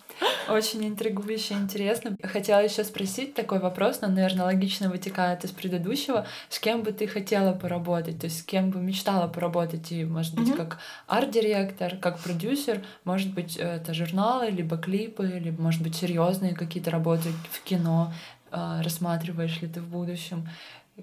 Очень 0.49 0.87
интригующе, 0.87 1.53
интересно. 1.53 2.17
Хотела 2.23 2.59
еще 2.59 2.83
спросить 2.83 3.35
такой 3.35 3.59
вопрос, 3.59 4.01
но, 4.01 4.07
наверное, 4.07 4.45
логично 4.45 4.89
вытекает 4.89 5.43
из 5.45 5.51
предыдущего. 5.51 6.25
С 6.49 6.59
кем 6.59 6.81
бы 6.81 6.91
ты 6.91 7.07
хотела 7.07 7.53
поработать? 7.53 8.19
То 8.19 8.25
есть 8.25 8.39
с 8.39 8.43
кем 8.43 8.71
бы 8.71 8.79
мечтала 8.79 9.27
поработать? 9.27 9.91
И, 9.91 10.03
может 10.05 10.35
быть, 10.35 10.55
как 10.55 10.79
арт-директор, 11.07 11.97
как 11.97 12.19
продюсер, 12.19 12.83
может 13.03 13.33
быть, 13.33 13.57
это 13.57 13.93
журналы, 13.93 14.49
либо 14.49 14.77
клипы, 14.77 15.39
либо, 15.43 15.61
может 15.61 15.81
быть, 15.81 15.95
серьезные 15.95 16.55
какие-то 16.55 16.91
работы 16.91 17.29
в 17.51 17.63
кино. 17.63 18.11
А, 18.51 18.81
Рассматриваешь 18.81 19.61
ли 19.61 19.67
ты 19.67 19.81
в 19.81 19.87
будущем? 19.87 20.47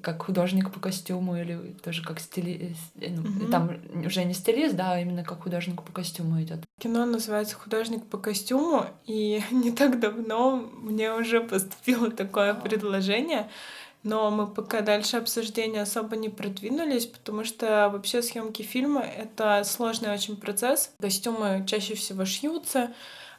Как 0.03 0.23
художник 0.25 0.73
по 0.73 0.81
костюму 0.81 1.37
или 1.37 1.77
тоже 1.83 2.03
как 2.03 2.21
стилист, 2.21 2.81
ну, 2.95 3.23
Мгм. 3.23 3.51
там 3.51 3.71
уже 4.05 4.25
не 4.25 4.35
стилист, 4.35 4.75
да, 4.77 4.93
а 4.93 5.01
именно 5.01 5.25
как 5.25 5.43
художник 5.43 5.83
по 5.83 5.93
костюму 5.93 6.41
идет. 6.43 6.61
Кино 6.79 7.05
называется 7.07 7.57
«Художник 7.57 8.05
по 8.07 8.19
костюму», 8.19 8.87
и 9.07 9.43
не 9.51 9.71
так 9.73 10.01
давно 10.01 10.57
мне 10.57 11.13
уже 11.13 11.41
поступило 11.41 12.11
такое 12.11 12.55
предложение, 12.55 13.49
но 14.03 14.31
мы 14.31 14.47
пока 14.47 14.83
дальше 14.83 15.17
обсуждения 15.17 15.83
особо 15.83 16.17
не 16.17 16.29
продвинулись, 16.29 17.07
потому 17.07 17.45
что 17.45 17.89
вообще 17.93 18.23
съемки 18.23 18.63
фильма— 18.63 19.01
это 19.19 19.63
сложный 19.65 20.13
очень 20.13 20.37
процесс. 20.37 20.93
Костюмы 21.01 21.65
чаще 21.67 21.95
всего 21.95 22.25
шьются, 22.25 22.93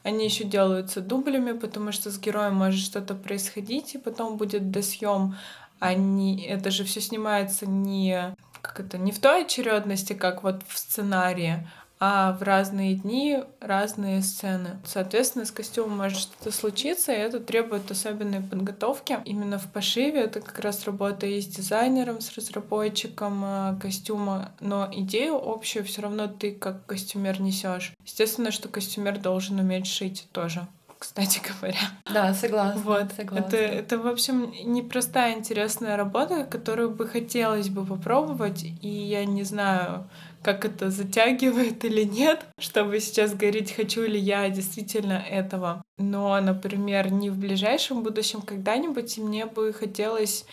они 0.03 0.25
еще 0.25 0.43
делаются 0.43 1.01
дублями, 1.01 1.51
потому 1.51 1.91
что 1.91 2.11
с 2.11 2.19
героем 2.19 2.55
может 2.55 2.79
что-то 2.79 3.13
происходить, 3.15 3.95
и 3.95 3.97
потом 3.97 4.37
будет 4.37 4.71
досъем. 4.71 5.35
Они, 5.79 6.41
это 6.43 6.72
же 6.72 6.84
все 6.84 7.01
снимается 7.01 7.65
не 7.65 8.36
как 8.62 8.79
это 8.79 8.98
не 8.98 9.12
в 9.12 9.19
той 9.19 9.43
очередности, 9.43 10.13
как 10.13 10.43
вот 10.43 10.62
в 10.67 10.77
сценарии, 10.77 11.67
а 12.00 12.34
в 12.34 12.43
разные 12.43 12.93
дни 12.93 13.39
разные 13.60 14.22
сцены. 14.22 14.77
Соответственно, 14.86 15.46
с 15.46 15.51
костюмом 15.51 15.98
может 15.98 16.19
что-то 16.19 16.51
случиться, 16.51 17.12
и 17.12 17.15
это 17.17 17.39
требует 17.39 17.89
особенной 17.89 18.41
подготовки. 18.41 19.17
Именно 19.25 19.57
в 19.57 19.72
пошиве 19.72 20.22
это 20.22 20.41
как 20.41 20.60
раз 20.60 20.86
работа 20.86 21.25
и 21.25 21.41
с 21.41 21.48
дизайнером, 21.48 22.22
с 22.22 22.38
разработчиком 22.38 23.43
э, 23.43 23.79
костюма, 23.81 24.51
но 24.60 24.88
идею 24.91 25.41
общую 25.43 25.86
все 25.86 26.03
равно 26.03 26.27
ты 26.27 26.51
как 26.51 26.86
костюмер 26.86 27.41
несешь. 27.41 27.93
Естественно, 28.05 28.51
что 28.51 28.69
костюмер 28.69 29.17
должен 29.17 29.60
уметь 29.60 29.88
шить 29.88 30.27
тоже. 30.31 30.67
Кстати 30.97 31.41
говоря. 31.47 31.79
Да, 32.11 32.33
согласна. 32.33 32.81
Вот. 32.81 33.11
согласна. 33.15 33.45
Это, 33.45 33.57
это, 33.57 33.97
в 33.97 34.07
общем, 34.07 34.51
непростая, 34.63 35.35
интересная 35.35 35.97
работа, 35.97 36.43
которую 36.43 36.91
бы 36.91 37.07
хотелось 37.07 37.69
бы 37.69 37.85
попробовать, 37.85 38.63
и 38.81 38.87
я 38.87 39.25
не 39.25 39.43
знаю, 39.43 40.09
как 40.43 40.65
это 40.65 40.89
затягивает 40.89 41.83
или 41.85 42.03
нет, 42.03 42.45
чтобы 42.59 42.99
сейчас 42.99 43.33
говорить, 43.33 43.73
хочу 43.73 44.03
ли 44.03 44.19
я 44.19 44.49
действительно 44.49 45.13
этого. 45.13 45.83
Но, 45.97 46.39
например, 46.39 47.11
не 47.11 47.29
в 47.29 47.37
ближайшем 47.37 48.03
будущем 48.03 48.41
когда-нибудь 48.41 49.17
мне 49.17 49.45
бы 49.45 49.73
хотелось 49.73 50.45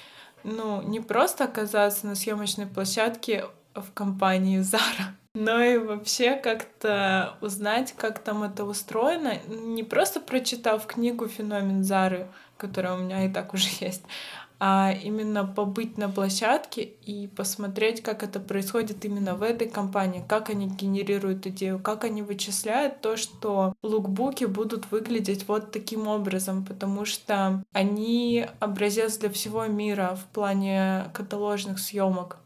ну, 0.42 0.82
не 0.82 1.00
просто 1.00 1.44
оказаться 1.44 2.06
на 2.06 2.14
съемочной 2.14 2.66
площадке 2.66 3.46
в 3.74 3.92
компании 3.92 4.60
Zara, 4.60 5.14
но 5.34 5.60
и 5.62 5.78
вообще 5.78 6.36
как-то 6.36 7.36
узнать, 7.40 7.92
как 7.96 8.20
там 8.20 8.44
это 8.44 8.64
устроено, 8.64 9.34
не 9.48 9.82
просто 9.82 10.20
прочитав 10.20 10.86
книгу 10.86 11.26
«Феномен 11.26 11.82
Зары», 11.82 12.28
которая 12.56 12.94
у 12.94 12.98
меня 12.98 13.24
и 13.26 13.32
так 13.32 13.52
уже 13.52 13.68
есть, 13.80 14.02
а 14.60 14.92
именно 15.02 15.44
побыть 15.44 15.98
на 15.98 16.08
площадке 16.08 16.82
и 16.82 17.26
посмотреть, 17.26 18.02
как 18.02 18.22
это 18.22 18.38
происходит 18.38 19.04
именно 19.04 19.34
в 19.34 19.42
этой 19.42 19.68
компании, 19.68 20.24
как 20.26 20.50
они 20.50 20.68
генерируют 20.68 21.46
идею, 21.48 21.80
как 21.80 22.04
они 22.04 22.22
вычисляют 22.22 23.00
то, 23.00 23.16
что 23.16 23.74
лукбуки 23.82 24.44
будут 24.44 24.90
выглядеть 24.92 25.48
вот 25.48 25.72
таким 25.72 26.06
образом, 26.06 26.64
потому 26.64 27.04
что 27.04 27.64
они 27.72 28.46
образец 28.60 29.18
для 29.18 29.30
всего 29.30 29.66
мира 29.66 30.16
в 30.16 30.32
плане 30.32 31.10
каталожных 31.12 31.80
съемок. 31.80 32.38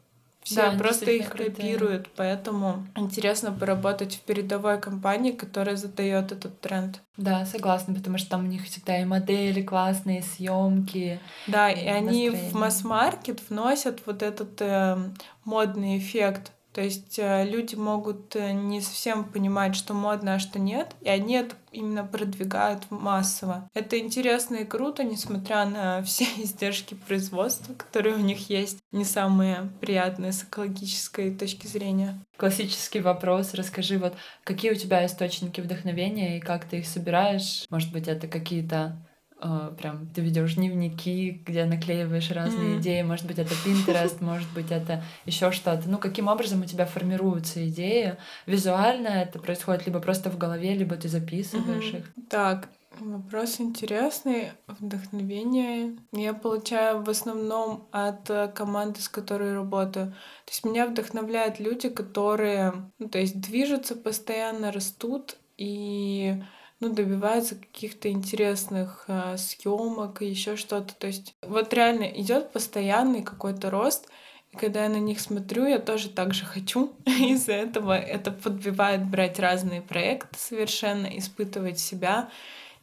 Все 0.48 0.70
да, 0.70 0.78
просто 0.78 1.10
их 1.10 1.28
копируют, 1.28 2.08
поэтому 2.16 2.86
интересно 2.96 3.52
поработать 3.52 4.14
в 4.14 4.20
передовой 4.20 4.80
компании, 4.80 5.32
которая 5.32 5.76
задает 5.76 6.32
этот 6.32 6.58
тренд. 6.62 7.02
Да, 7.18 7.44
согласна, 7.44 7.94
потому 7.94 8.16
что 8.16 8.30
там 8.30 8.44
у 8.44 8.48
них 8.48 8.64
всегда 8.64 8.98
и 8.98 9.04
модели 9.04 9.60
классные, 9.60 10.22
съемки. 10.22 11.20
Да, 11.48 11.70
и, 11.70 11.84
и 11.84 11.88
они 11.88 12.30
в 12.30 12.54
масс-маркет 12.54 13.42
вносят 13.50 14.00
вот 14.06 14.22
этот 14.22 14.58
э, 14.62 14.96
модный 15.44 15.98
эффект 15.98 16.52
то 16.72 16.82
есть 16.82 17.18
э, 17.18 17.44
люди 17.44 17.74
могут 17.74 18.36
э, 18.36 18.52
не 18.52 18.80
совсем 18.80 19.24
понимать, 19.24 19.74
что 19.74 19.94
модно, 19.94 20.34
а 20.34 20.38
что 20.38 20.58
нет, 20.58 20.94
и 21.00 21.08
они 21.08 21.34
это 21.34 21.56
именно 21.72 22.04
продвигают 22.04 22.90
массово. 22.90 23.68
Это 23.74 23.98
интересно 23.98 24.56
и 24.56 24.64
круто, 24.64 25.02
несмотря 25.02 25.64
на 25.64 26.02
все 26.04 26.24
издержки 26.36 26.94
производства, 26.94 27.74
которые 27.74 28.16
у 28.16 28.20
них 28.20 28.50
есть, 28.50 28.78
не 28.92 29.04
самые 29.04 29.70
приятные 29.80 30.32
с 30.32 30.44
экологической 30.44 31.34
точки 31.34 31.66
зрения. 31.66 32.18
Классический 32.36 33.00
вопрос. 33.00 33.54
Расскажи, 33.54 33.98
вот 33.98 34.14
какие 34.44 34.70
у 34.70 34.76
тебя 34.76 35.04
источники 35.04 35.60
вдохновения 35.60 36.38
и 36.38 36.40
как 36.40 36.64
ты 36.64 36.78
их 36.78 36.86
собираешь? 36.86 37.64
Может 37.70 37.92
быть, 37.92 38.08
это 38.08 38.28
какие-то 38.28 38.96
прям 39.40 40.08
ты 40.14 40.20
ведешь 40.20 40.54
дневники, 40.54 41.42
где 41.46 41.64
наклеиваешь 41.64 42.30
разные 42.30 42.76
mm. 42.76 42.80
идеи, 42.80 43.02
может 43.02 43.26
быть, 43.26 43.38
это 43.38 43.54
Pinterest, 43.64 44.22
может 44.22 44.48
быть, 44.52 44.70
это 44.70 45.02
еще 45.26 45.52
что-то. 45.52 45.88
Ну, 45.88 45.98
каким 45.98 46.28
образом 46.28 46.62
у 46.62 46.64
тебя 46.64 46.86
формируются 46.86 47.66
идеи? 47.68 48.16
Визуально 48.46 49.08
это 49.08 49.38
происходит 49.38 49.86
либо 49.86 50.00
просто 50.00 50.30
в 50.30 50.38
голове, 50.38 50.74
либо 50.74 50.96
ты 50.96 51.08
записываешь 51.08 51.92
mm-hmm. 51.92 51.98
их. 51.98 52.28
Так, 52.28 52.68
Вопрос 53.00 53.60
интересный. 53.60 54.50
Вдохновение 54.66 55.96
я 56.12 56.34
получаю 56.34 57.02
в 57.02 57.08
основном 57.08 57.86
от 57.92 58.28
э, 58.28 58.48
команды, 58.48 59.00
с 59.00 59.08
которой 59.08 59.54
работаю. 59.54 60.08
То 60.46 60.50
есть 60.50 60.64
меня 60.64 60.86
вдохновляют 60.86 61.60
люди, 61.60 61.88
которые, 61.90 62.90
ну, 62.98 63.08
то 63.08 63.18
есть 63.18 63.40
движутся 63.40 63.94
постоянно, 63.94 64.72
растут 64.72 65.36
и 65.56 66.42
ну, 66.80 66.90
добиваются 66.90 67.56
каких-то 67.56 68.08
интересных 68.08 69.04
э, 69.08 69.36
съемок 69.36 70.22
и 70.22 70.26
еще 70.26 70.56
что-то. 70.56 70.94
То 70.94 71.08
есть 71.08 71.34
вот 71.42 71.72
реально 71.74 72.04
идет 72.04 72.52
постоянный 72.52 73.22
какой-то 73.22 73.70
рост. 73.70 74.08
И 74.52 74.56
когда 74.56 74.84
я 74.84 74.88
на 74.88 75.00
них 75.00 75.20
смотрю, 75.20 75.66
я 75.66 75.78
тоже 75.78 76.08
так 76.08 76.34
же 76.34 76.44
хочу. 76.44 76.92
Из-за 77.04 77.52
этого 77.52 77.98
это 77.98 78.30
подбивает 78.30 79.04
брать 79.04 79.38
разные 79.38 79.82
проекты 79.82 80.38
совершенно, 80.38 81.06
испытывать 81.18 81.80
себя. 81.80 82.30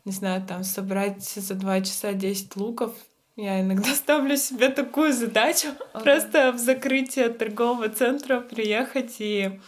Не 0.03 0.11
знаю, 0.11 0.45
там 0.45 0.63
собрать 0.63 1.23
за 1.23 1.55
два 1.55 1.81
часа 1.81 2.13
10 2.13 2.55
луков. 2.57 2.93
Я 3.37 3.61
иногда 3.61 3.89
ставлю 3.95 4.35
себе 4.37 4.69
такую 4.69 5.13
задачу. 5.13 5.69
Okay. 5.95 6.03
Просто 6.03 6.51
в 6.51 6.57
закрытие 6.57 7.29
торгового 7.29 7.87
центра 7.87 8.41
приехать 8.41 9.15
и 9.19 9.61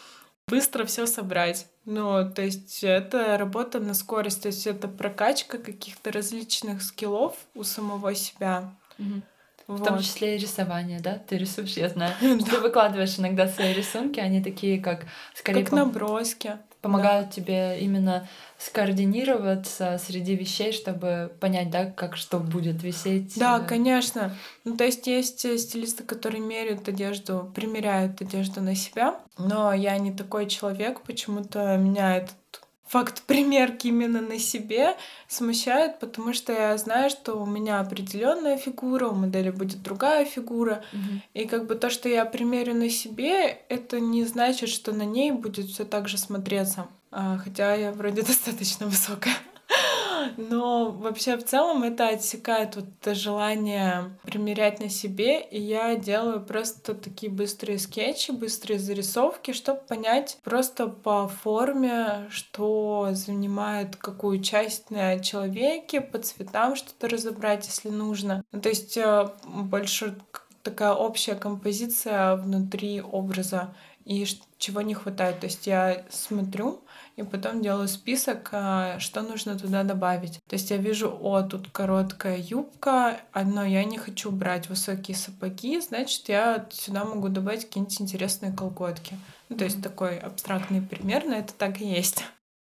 быстро 0.50 0.84
все 0.84 1.06
собрать. 1.06 1.68
Ну, 1.88 2.30
то 2.30 2.42
есть 2.42 2.84
это 2.84 3.38
работа 3.38 3.80
на 3.80 3.94
скорость, 3.94 4.42
то 4.42 4.50
есть 4.50 4.68
это 4.68 4.90
прокачка 4.90 5.58
каких-то 5.58 6.12
различных 6.12 6.82
скиллов 6.82 7.34
у 7.56 7.64
самого 7.64 8.14
себя. 8.14 8.76
Угу. 9.00 9.22
Вот. 9.68 9.80
В 9.80 9.84
том 9.86 10.00
числе 10.00 10.36
и 10.36 10.38
рисование, 10.38 11.00
да? 11.00 11.18
Ты 11.18 11.38
рисуешь, 11.38 11.78
я 11.78 11.88
знаю. 11.88 12.14
Ты 12.20 12.60
выкладываешь 12.60 13.18
иногда 13.18 13.48
свои 13.48 13.72
рисунки, 13.72 14.20
они 14.20 14.44
такие, 14.44 14.82
как 14.82 15.06
скорее... 15.34 15.64
Как 15.64 15.72
наброски. 15.72 16.58
Помогают 16.88 17.32
тебе 17.32 17.80
именно 17.80 18.28
скоординироваться 18.58 20.00
среди 20.04 20.36
вещей, 20.36 20.72
чтобы 20.72 21.32
понять, 21.40 21.70
да, 21.70 21.86
как 21.86 22.18
что 22.18 22.40
будет 22.40 22.82
висеть. 22.84 23.34
Да, 23.38 23.60
конечно. 23.60 24.36
Ну, 24.64 24.76
то 24.76 24.84
есть 24.84 25.06
есть 25.08 25.40
стилисты, 25.40 26.04
которые 26.04 26.42
меряют 26.42 26.88
одежду, 26.88 27.52
примеряют 27.54 28.22
одежду 28.22 28.62
на 28.62 28.76
себя, 28.76 29.20
но 29.38 29.74
я 29.74 29.98
не 29.98 30.12
такой 30.12 30.48
человек, 30.48 31.02
почему-то 31.02 31.78
меня 31.78 32.18
этот 32.18 32.36
факт 32.88 33.24
примерки 33.24 33.88
именно 33.88 34.22
на 34.22 34.40
себе 34.40 34.96
смущает, 35.28 36.00
потому 36.00 36.34
что 36.34 36.54
я 36.54 36.78
знаю, 36.78 37.10
что 37.10 37.36
у 37.36 37.46
меня 37.46 37.80
определенная 37.80 38.58
фигура, 38.58 39.08
у 39.08 39.16
модели 39.16 39.50
будет 39.50 39.82
другая 39.82 40.26
фигура. 40.26 40.84
Mm-hmm. 40.94 41.20
И 41.34 41.46
как 41.46 41.68
бы 41.68 41.76
то, 41.76 41.90
что 41.90 42.10
я 42.10 42.26
примерю 42.26 42.76
на 42.76 42.90
себе, 42.90 43.60
это 43.70 44.00
не 44.00 44.24
значит, 44.26 44.70
что 44.70 44.92
на 44.94 45.04
ней 45.04 45.32
будет 45.32 45.68
все 45.68 45.86
так 45.86 46.08
же 46.08 46.18
смотреться. 46.18 46.88
А, 47.12 47.38
хотя 47.38 47.74
я 47.76 47.92
вроде 47.92 48.22
достаточно 48.24 48.88
высокая. 48.88 49.34
Но 50.38 50.92
вообще 50.92 51.38
в 51.38 51.46
целом 51.46 51.84
это 51.84 52.10
отсекает 52.10 52.76
вот 52.76 52.86
это 53.02 53.16
желание 53.16 54.18
примерять 54.24 54.80
на 54.80 54.90
себе, 54.90 55.42
и 55.42 55.60
я 55.60 55.96
делаю 55.96 56.44
просто 56.44 56.94
такие 56.94 57.32
быстрые 57.32 57.80
скетчи, 57.80 58.32
быстрые 58.32 58.80
зарисовки, 58.80 59.54
чтобы 59.54 59.80
понять 59.82 60.38
просто 60.44 60.88
по 60.88 61.28
форме, 61.28 62.28
что 62.30 63.10
занимает 63.12 63.96
какую 63.96 64.42
часть 64.42 64.92
на 64.92 65.20
человеке, 65.20 66.02
по 66.02 66.20
цветам 66.20 66.76
что-то 66.76 67.08
разобрать, 67.08 67.66
если 67.68 67.90
нужно. 67.90 68.44
Ну, 68.52 68.62
то 68.62 68.70
есть 68.70 68.98
э, 68.98 69.30
больше 69.46 70.18
такая 70.64 70.94
общая 70.94 71.36
композиция 71.36 72.36
внутри 72.36 73.02
образа 73.02 73.74
и 74.04 74.26
чего 74.58 74.82
не 74.82 74.94
хватает. 74.94 75.40
То 75.40 75.48
есть 75.48 75.68
я 75.68 76.06
смотрю, 76.10 76.82
и 77.18 77.24
потом 77.24 77.62
делаю 77.62 77.88
список, 77.88 78.50
а, 78.54 79.00
что 79.00 79.22
нужно 79.22 79.58
туда 79.58 79.84
добавить. 79.84 80.40
То 80.48 80.54
есть 80.54 80.72
я 80.72 80.78
вижу, 80.78 81.10
о, 81.10 81.42
тут 81.42 81.70
короткая 81.70 82.38
юбка, 82.38 83.20
но 83.34 83.66
я 83.66 83.84
не 83.84 83.98
хочу 83.98 84.32
брать 84.32 84.70
высокие 84.70 85.18
сапоги, 85.18 85.82
значит, 85.82 86.30
я 86.30 86.68
сюда 86.70 87.04
могу 87.04 87.28
добавить 87.30 87.66
какие-нибудь 87.66 88.02
интересные 88.02 88.54
колготки. 88.54 89.18
Ну, 89.50 89.58
то 89.58 89.66
есть 89.66 89.82
такой 89.82 90.20
абстрактный 90.20 90.82
пример, 90.82 91.26
но 91.26 91.36
это 91.36 91.54
так 91.54 91.82
и 91.82 91.86
есть. 91.86 92.24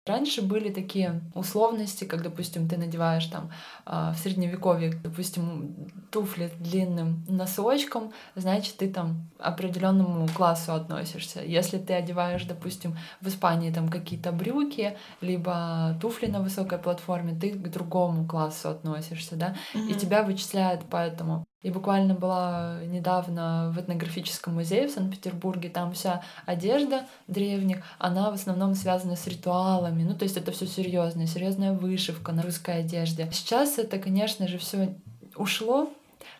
Раньше 0.08 0.42
были 0.42 0.70
такие 0.70 1.20
условности, 1.34 2.04
как, 2.04 2.22
допустим, 2.22 2.68
ты 2.68 2.78
надеваешь 2.78 3.26
там 3.26 3.50
а, 3.84 4.12
в 4.12 4.18
средневековье, 4.18 4.92
допустим, 4.94 5.74
туфли 6.10 6.50
длинным 6.58 7.24
носочком, 7.28 8.12
значит, 8.34 8.78
ты 8.78 8.88
там 8.88 9.30
определенному 9.38 10.26
классу 10.28 10.72
относишься. 10.72 11.42
Если 11.42 11.78
ты 11.78 11.92
одеваешь, 11.92 12.44
допустим, 12.44 12.96
в 13.20 13.28
Испании 13.28 13.70
там 13.70 13.88
какие-то 13.88 14.32
брюки, 14.32 14.96
либо 15.20 15.98
туфли 16.00 16.26
на 16.26 16.40
высокой 16.40 16.78
платформе, 16.78 17.38
ты 17.38 17.50
к 17.50 17.70
другому 17.70 18.26
классу 18.26 18.70
относишься, 18.70 19.36
да, 19.36 19.54
mm-hmm. 19.74 19.90
и 19.90 19.94
тебя 19.94 20.22
вычисляют 20.22 20.82
поэтому. 20.90 21.44
И 21.62 21.70
буквально 21.70 22.14
была 22.14 22.78
недавно 22.84 23.72
в 23.74 23.80
этнографическом 23.80 24.54
музее 24.54 24.86
в 24.86 24.92
Санкт-Петербурге, 24.92 25.68
там 25.68 25.92
вся 25.92 26.22
одежда 26.46 27.04
древних, 27.26 27.78
она 27.98 28.30
в 28.30 28.34
основном 28.34 28.74
связана 28.76 29.16
с 29.16 29.26
ритуалами, 29.26 30.04
ну 30.04 30.14
то 30.14 30.22
есть 30.22 30.36
это 30.36 30.52
все 30.52 30.66
серьезное, 30.68 31.26
серьезная 31.26 31.72
вышивка 31.72 32.30
на 32.30 32.42
русской 32.42 32.80
одежде. 32.80 33.28
Сейчас 33.32 33.78
это, 33.78 33.98
конечно 33.98 34.46
же, 34.46 34.58
все 34.58 34.94
ушло 35.34 35.90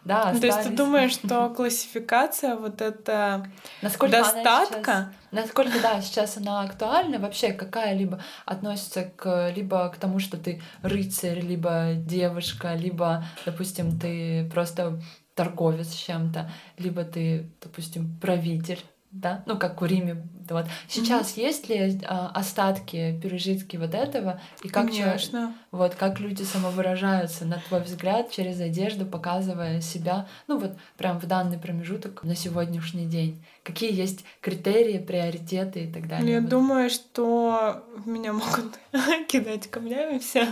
да, 0.05 0.33
ну, 0.33 0.41
то 0.41 0.47
есть 0.47 0.63
ты 0.63 0.71
думаешь, 0.71 1.13
что 1.25 1.51
классификация 1.51 2.57
вот 2.57 2.81
это 2.81 3.47
насколько 3.83 4.19
достатка? 4.19 5.13
Сейчас, 5.31 5.45
насколько, 5.45 5.81
да, 5.81 6.01
сейчас 6.01 6.37
она 6.37 6.63
актуальна, 6.63 7.19
вообще 7.19 7.53
какая-либо 7.53 8.21
относится 8.47 9.05
к 9.05 9.51
либо 9.55 9.89
к 9.91 9.97
тому, 9.97 10.19
что 10.19 10.37
ты 10.37 10.63
рыцарь, 10.83 11.41
либо 11.41 11.93
девушка, 11.95 12.75
либо, 12.75 13.25
допустим, 13.45 13.99
ты 13.99 14.49
просто 14.53 15.01
торговец 15.35 15.93
чем-то, 15.93 16.51
либо 16.79 17.05
ты, 17.05 17.51
допустим, 17.61 18.19
правитель 18.21 18.83
да, 19.11 19.43
ну 19.47 19.59
как 19.59 19.81
у 19.83 19.87
Риме, 19.87 20.23
вот. 20.51 20.67
Сейчас 20.89 21.33
mm-hmm. 21.37 21.41
есть 21.41 21.69
ли 21.69 22.01
а, 22.07 22.31
остатки, 22.35 23.19
пережитки 23.23 23.77
вот 23.77 23.95
этого 23.95 24.41
и 24.63 24.69
как 24.69 24.87
Конечно. 24.87 25.55
вот 25.71 25.95
как 25.95 26.21
люди 26.21 26.43
самовыражаются, 26.43 27.45
на 27.45 27.59
твой 27.69 27.83
взгляд, 27.83 28.31
через 28.31 28.61
одежду, 28.61 29.07
показывая 29.07 29.81
себя, 29.81 30.27
ну 30.47 30.59
вот 30.59 30.73
прям 30.97 31.19
в 31.21 31.27
данный 31.27 31.59
промежуток 31.59 32.23
на 32.23 32.35
сегодняшний 32.35 33.07
день. 33.07 33.43
Какие 33.63 33.95
есть 33.95 34.25
критерии, 34.41 34.99
приоритеты 34.99 35.85
и 35.85 35.93
так 35.93 36.09
далее? 36.09 36.35
Я 36.35 36.41
вот. 36.41 36.51
думаю, 36.51 36.91
что 36.91 37.85
меня 38.05 38.33
могут 38.33 38.79
кидать 39.29 39.71
камнями 39.71 40.19
все, 40.19 40.47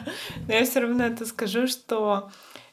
но 0.46 0.54
я 0.54 0.64
все 0.64 0.80
равно 0.80 1.04
это 1.04 1.24
скажу, 1.26 1.66
что 1.66 2.30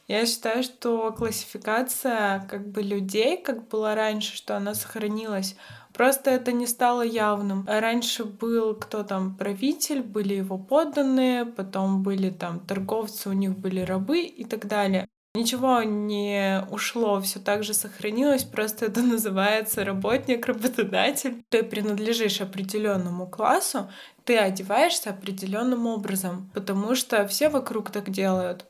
я 0.08 0.26
считаю, 0.26 0.62
что 0.62 1.12
классификация 1.12 2.46
как 2.50 2.68
бы 2.68 2.82
людей, 2.82 3.36
как 3.40 3.68
была 3.68 3.94
раньше, 3.94 4.36
что 4.36 4.56
она 4.56 4.74
сохранилась, 4.74 5.56
Просто 5.94 6.32
это 6.32 6.50
не 6.50 6.66
стало 6.66 7.02
явным. 7.02 7.64
Раньше 7.68 8.24
был 8.24 8.74
кто 8.74 9.04
там 9.04 9.36
правитель, 9.36 10.02
были 10.02 10.34
его 10.34 10.58
подданные, 10.58 11.44
потом 11.44 12.02
были 12.02 12.30
там 12.30 12.58
торговцы, 12.58 13.30
у 13.30 13.32
них 13.32 13.56
были 13.56 13.80
рабы 13.80 14.22
и 14.22 14.44
так 14.44 14.66
далее. 14.66 15.06
Ничего 15.36 15.82
не 15.82 16.64
ушло, 16.70 17.20
все 17.20 17.38
так 17.40 17.64
же 17.64 17.74
сохранилось, 17.74 18.44
просто 18.44 18.86
это 18.86 19.02
называется 19.02 19.84
работник, 19.84 20.46
работодатель. 20.46 21.44
Ты 21.48 21.62
принадлежишь 21.62 22.40
определенному 22.40 23.28
классу, 23.28 23.88
ты 24.24 24.36
одеваешься 24.36 25.10
определенным 25.10 25.86
образом, 25.86 26.50
потому 26.54 26.96
что 26.96 27.26
все 27.28 27.48
вокруг 27.48 27.90
так 27.90 28.10
делают 28.10 28.66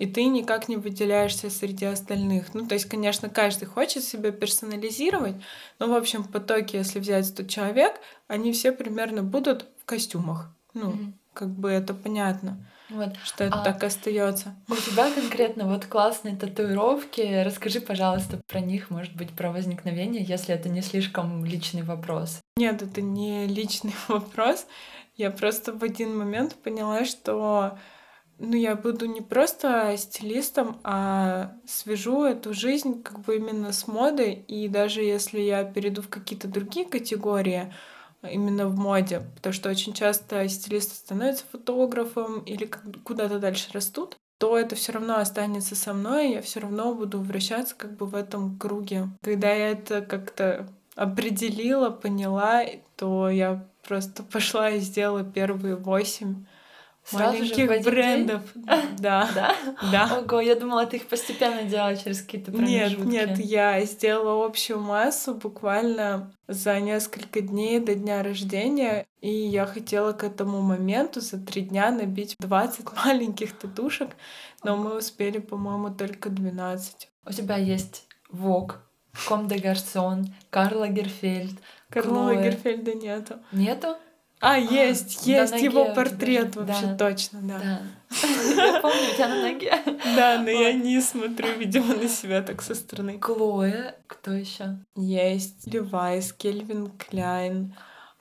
и 0.00 0.06
ты 0.06 0.24
никак 0.24 0.68
не 0.68 0.76
выделяешься 0.76 1.50
среди 1.50 1.84
остальных. 1.84 2.54
Ну, 2.54 2.66
то 2.66 2.72
есть, 2.72 2.86
конечно, 2.86 3.28
каждый 3.28 3.66
хочет 3.66 4.02
себя 4.02 4.32
персонализировать, 4.32 5.36
но, 5.78 5.88
в 5.88 5.94
общем, 5.94 6.22
в 6.22 6.30
потоке, 6.30 6.78
если 6.78 7.00
взять 7.00 7.26
100 7.26 7.42
человек, 7.42 8.00
они 8.26 8.52
все 8.52 8.72
примерно 8.72 9.22
будут 9.22 9.66
в 9.78 9.84
костюмах. 9.84 10.48
Ну, 10.72 10.92
mm-hmm. 10.92 11.12
как 11.34 11.50
бы 11.50 11.70
это 11.70 11.92
понятно. 11.92 12.66
Вот. 12.88 13.14
Что 13.22 13.44
это 13.44 13.60
а 13.60 13.62
так 13.62 13.84
остается. 13.84 14.54
У 14.70 14.74
тебя 14.74 15.12
конкретно 15.12 15.66
вот 15.66 15.84
классные 15.84 16.34
татуировки. 16.34 17.42
Расскажи, 17.44 17.82
пожалуйста, 17.82 18.40
про 18.48 18.60
них, 18.60 18.88
может 18.88 19.14
быть, 19.14 19.30
про 19.32 19.52
возникновение, 19.52 20.24
если 20.24 20.54
это 20.54 20.70
не 20.70 20.80
слишком 20.80 21.44
личный 21.44 21.82
вопрос. 21.82 22.40
Нет, 22.56 22.80
это 22.80 23.02
не 23.02 23.46
личный 23.46 23.94
вопрос. 24.08 24.66
Я 25.18 25.30
просто 25.30 25.74
в 25.74 25.84
один 25.84 26.16
момент 26.16 26.54
поняла, 26.54 27.04
что 27.04 27.78
ну, 28.40 28.56
я 28.56 28.74
буду 28.74 29.04
не 29.06 29.20
просто 29.20 29.94
стилистом, 29.98 30.80
а 30.82 31.52
свяжу 31.66 32.24
эту 32.24 32.54
жизнь 32.54 33.02
как 33.02 33.20
бы 33.20 33.36
именно 33.36 33.72
с 33.72 33.86
модой. 33.86 34.44
И 34.48 34.66
даже 34.68 35.02
если 35.02 35.40
я 35.40 35.62
перейду 35.64 36.00
в 36.02 36.08
какие-то 36.08 36.48
другие 36.48 36.86
категории, 36.86 37.72
именно 38.22 38.66
в 38.66 38.76
моде, 38.78 39.22
потому 39.36 39.52
что 39.52 39.68
очень 39.68 39.92
часто 39.92 40.48
стилисты 40.48 40.94
становятся 40.94 41.44
фотографом 41.52 42.40
или 42.40 42.70
куда-то 43.04 43.38
дальше 43.38 43.70
растут, 43.72 44.16
то 44.38 44.58
это 44.58 44.74
все 44.74 44.92
равно 44.92 45.18
останется 45.18 45.76
со 45.76 45.92
мной, 45.92 46.30
и 46.30 46.32
я 46.34 46.42
все 46.42 46.60
равно 46.60 46.94
буду 46.94 47.20
вращаться 47.20 47.74
как 47.76 47.96
бы 47.96 48.06
в 48.06 48.14
этом 48.14 48.58
круге. 48.58 49.08
Когда 49.22 49.52
я 49.52 49.68
это 49.72 50.00
как-то 50.00 50.66
определила, 50.96 51.90
поняла, 51.90 52.64
то 52.96 53.28
я 53.28 53.66
просто 53.86 54.22
пошла 54.32 54.70
и 54.70 54.80
сделала 54.80 55.24
первые 55.24 55.76
восемь 55.76 56.46
Сразу 57.04 57.38
маленьких 57.38 57.72
же 57.72 57.90
брендов. 57.90 58.42
Да. 58.98 59.28
Да? 59.34 59.56
Да. 59.90 60.18
Ого, 60.20 60.40
я 60.40 60.54
думала, 60.54 60.86
ты 60.86 60.98
их 60.98 61.08
постепенно 61.08 61.62
делала 61.64 61.96
через 61.96 62.22
какие-то 62.22 62.52
промежутки. 62.52 63.06
Нет, 63.06 63.28
нет, 63.30 63.38
я 63.38 63.84
сделала 63.84 64.44
общую 64.44 64.80
массу 64.80 65.34
буквально 65.34 66.32
за 66.46 66.78
несколько 66.78 67.40
дней 67.40 67.80
до 67.80 67.94
дня 67.94 68.22
рождения, 68.22 69.06
и 69.20 69.30
я 69.30 69.66
хотела 69.66 70.12
к 70.12 70.22
этому 70.24 70.60
моменту 70.60 71.20
за 71.20 71.38
три 71.38 71.62
дня 71.62 71.90
набить 71.90 72.36
20 72.38 72.86
маленьких 73.04 73.58
татушек, 73.58 74.10
но 74.62 74.76
мы 74.76 74.98
успели, 74.98 75.38
по-моему, 75.38 75.90
только 75.90 76.28
12. 76.28 77.08
У 77.26 77.32
тебя 77.32 77.56
есть 77.56 78.06
Вок, 78.30 78.82
Ком 79.26 79.48
де 79.48 79.58
Гарсон, 79.58 80.32
Карла 80.50 80.88
Герфельд, 80.88 81.58
Карла 81.88 82.36
Герфельда 82.36 82.94
нету. 82.94 83.40
Нету? 83.52 83.96
А, 84.40 84.58
есть, 84.58 85.26
а, 85.26 85.30
есть 85.30 85.60
его 85.60 85.94
портрет 85.94 86.56
вообще 86.56 86.86
да. 86.86 86.96
точно, 86.96 87.40
да. 87.42 87.58
да. 87.58 87.80
Я 88.56 88.80
помню, 88.80 89.10
у 89.10 89.14
тебя 89.14 89.28
на 89.28 89.42
ноге. 89.42 89.72
Да, 90.16 90.40
но 90.42 90.50
я 90.50 90.72
не 90.72 91.00
смотрю, 91.00 91.58
видимо, 91.58 91.94
на 91.94 92.08
себя 92.08 92.42
так 92.42 92.62
со 92.62 92.74
стороны. 92.74 93.18
Клоя, 93.18 93.96
кто 94.06 94.32
еще? 94.32 94.78
Есть 94.96 95.66
Левайс, 95.66 96.32
Кельвин 96.32 96.90
Кляйн, 96.90 97.74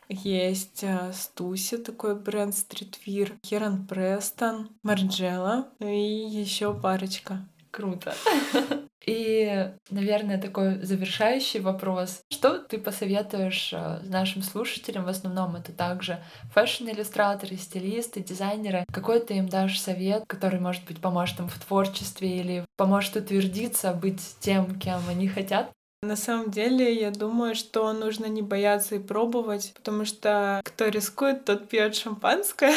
есть 0.10 0.84
uh, 0.84 1.14
Стуси, 1.14 1.78
такой 1.78 2.16
бренд 2.16 2.56
стритвир, 2.56 3.38
Херон 3.46 3.88
Престон, 3.88 4.70
Марджела 4.84 5.70
и 5.80 5.86
еще 5.86 6.74
парочка. 6.74 7.48
Круто. 7.72 8.14
И, 9.06 9.72
наверное, 9.90 10.40
такой 10.40 10.84
завершающий 10.84 11.62
вопрос. 11.62 12.22
Что 12.32 12.60
ты 12.60 12.78
посоветуешь 12.78 13.72
э, 13.74 14.00
нашим 14.04 14.44
слушателям? 14.44 15.06
В 15.06 15.08
основном 15.08 15.56
это 15.56 15.72
также 15.72 16.22
фэшн-иллюстраторы, 16.54 17.56
стилисты, 17.56 18.22
дизайнеры. 18.22 18.86
Какой 18.92 19.20
ты 19.20 19.36
им 19.36 19.48
дашь 19.48 19.80
совет, 19.80 20.26
который, 20.28 20.60
может 20.60 20.86
быть, 20.86 21.00
поможет 21.02 21.40
им 21.40 21.48
в 21.48 21.58
творчестве 21.58 22.40
или 22.40 22.66
поможет 22.76 23.16
утвердиться, 23.16 23.94
быть 23.94 24.22
тем, 24.42 24.78
кем 24.80 25.02
они 25.08 25.28
хотят? 25.28 25.72
На 26.02 26.16
самом 26.16 26.52
деле, 26.52 26.94
я 26.94 27.12
думаю, 27.12 27.56
что 27.56 27.92
нужно 27.94 28.26
не 28.28 28.42
бояться 28.42 28.96
и 28.96 29.00
пробовать, 29.00 29.74
потому 29.76 30.06
что 30.06 30.62
кто 30.64 30.88
рискует, 30.88 31.46
тот 31.46 31.68
пьет 31.68 31.96
шампанское. 31.96 32.76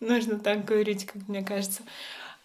Нужно 0.00 0.38
так 0.38 0.64
говорить, 0.64 1.06
как 1.06 1.26
мне 1.28 1.42
кажется. 1.42 1.82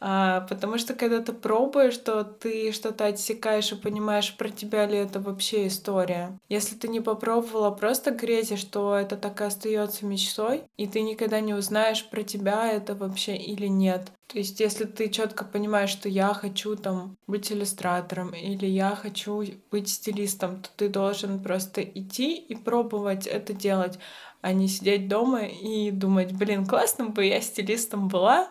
А, 0.04 0.42
потому 0.50 0.80
что 0.80 0.96
когда 0.96 1.22
ты 1.22 1.32
пробуешь, 1.32 1.96
то 1.98 2.24
ты 2.24 2.72
что-то 2.72 3.06
отсекаешь 3.06 3.72
и 3.72 3.76
понимаешь, 3.76 4.36
про 4.36 4.50
тебя 4.50 4.88
ли 4.88 4.98
это 4.98 5.20
вообще 5.20 5.68
история. 5.68 6.40
Если 6.50 6.76
ты 6.76 6.88
не 6.88 7.02
попробовала, 7.02 7.70
просто 7.70 8.10
грезишь, 8.10 8.62
что 8.62 8.96
это 8.96 9.16
так 9.16 9.40
и 9.42 9.44
остается 9.44 10.08
мечтой, 10.08 10.64
и 10.76 10.88
ты 10.88 11.02
никогда 11.02 11.40
не 11.40 11.54
узнаешь 11.54 12.10
про 12.10 12.24
тебя 12.24 12.68
это 12.72 12.96
вообще 12.96 13.38
или 13.38 13.68
нет. 13.68 14.12
То 14.26 14.40
есть, 14.40 14.60
если 14.60 14.86
ты 14.86 15.08
четко 15.10 15.46
понимаешь, 15.46 15.92
что 15.92 16.10
я 16.10 16.34
хочу 16.34 16.76
там 16.76 17.18
быть 17.28 17.52
иллюстратором 17.52 18.34
или 18.34 18.66
я 18.66 18.96
хочу 18.96 19.44
быть 19.70 19.90
стилистом, 19.90 20.64
то 20.64 20.70
ты 20.78 20.90
должен 20.90 21.44
просто 21.44 21.84
идти 21.84 22.38
и 22.38 22.56
пробовать 22.56 23.28
это 23.28 23.54
делать, 23.54 24.00
а 24.42 24.54
не 24.54 24.68
сидеть 24.68 25.08
дома 25.08 25.44
и 25.44 25.92
думать, 25.92 26.32
блин, 26.32 26.66
классно 26.66 27.08
бы 27.08 27.26
я 27.26 27.42
стилистом 27.42 28.08
была, 28.08 28.50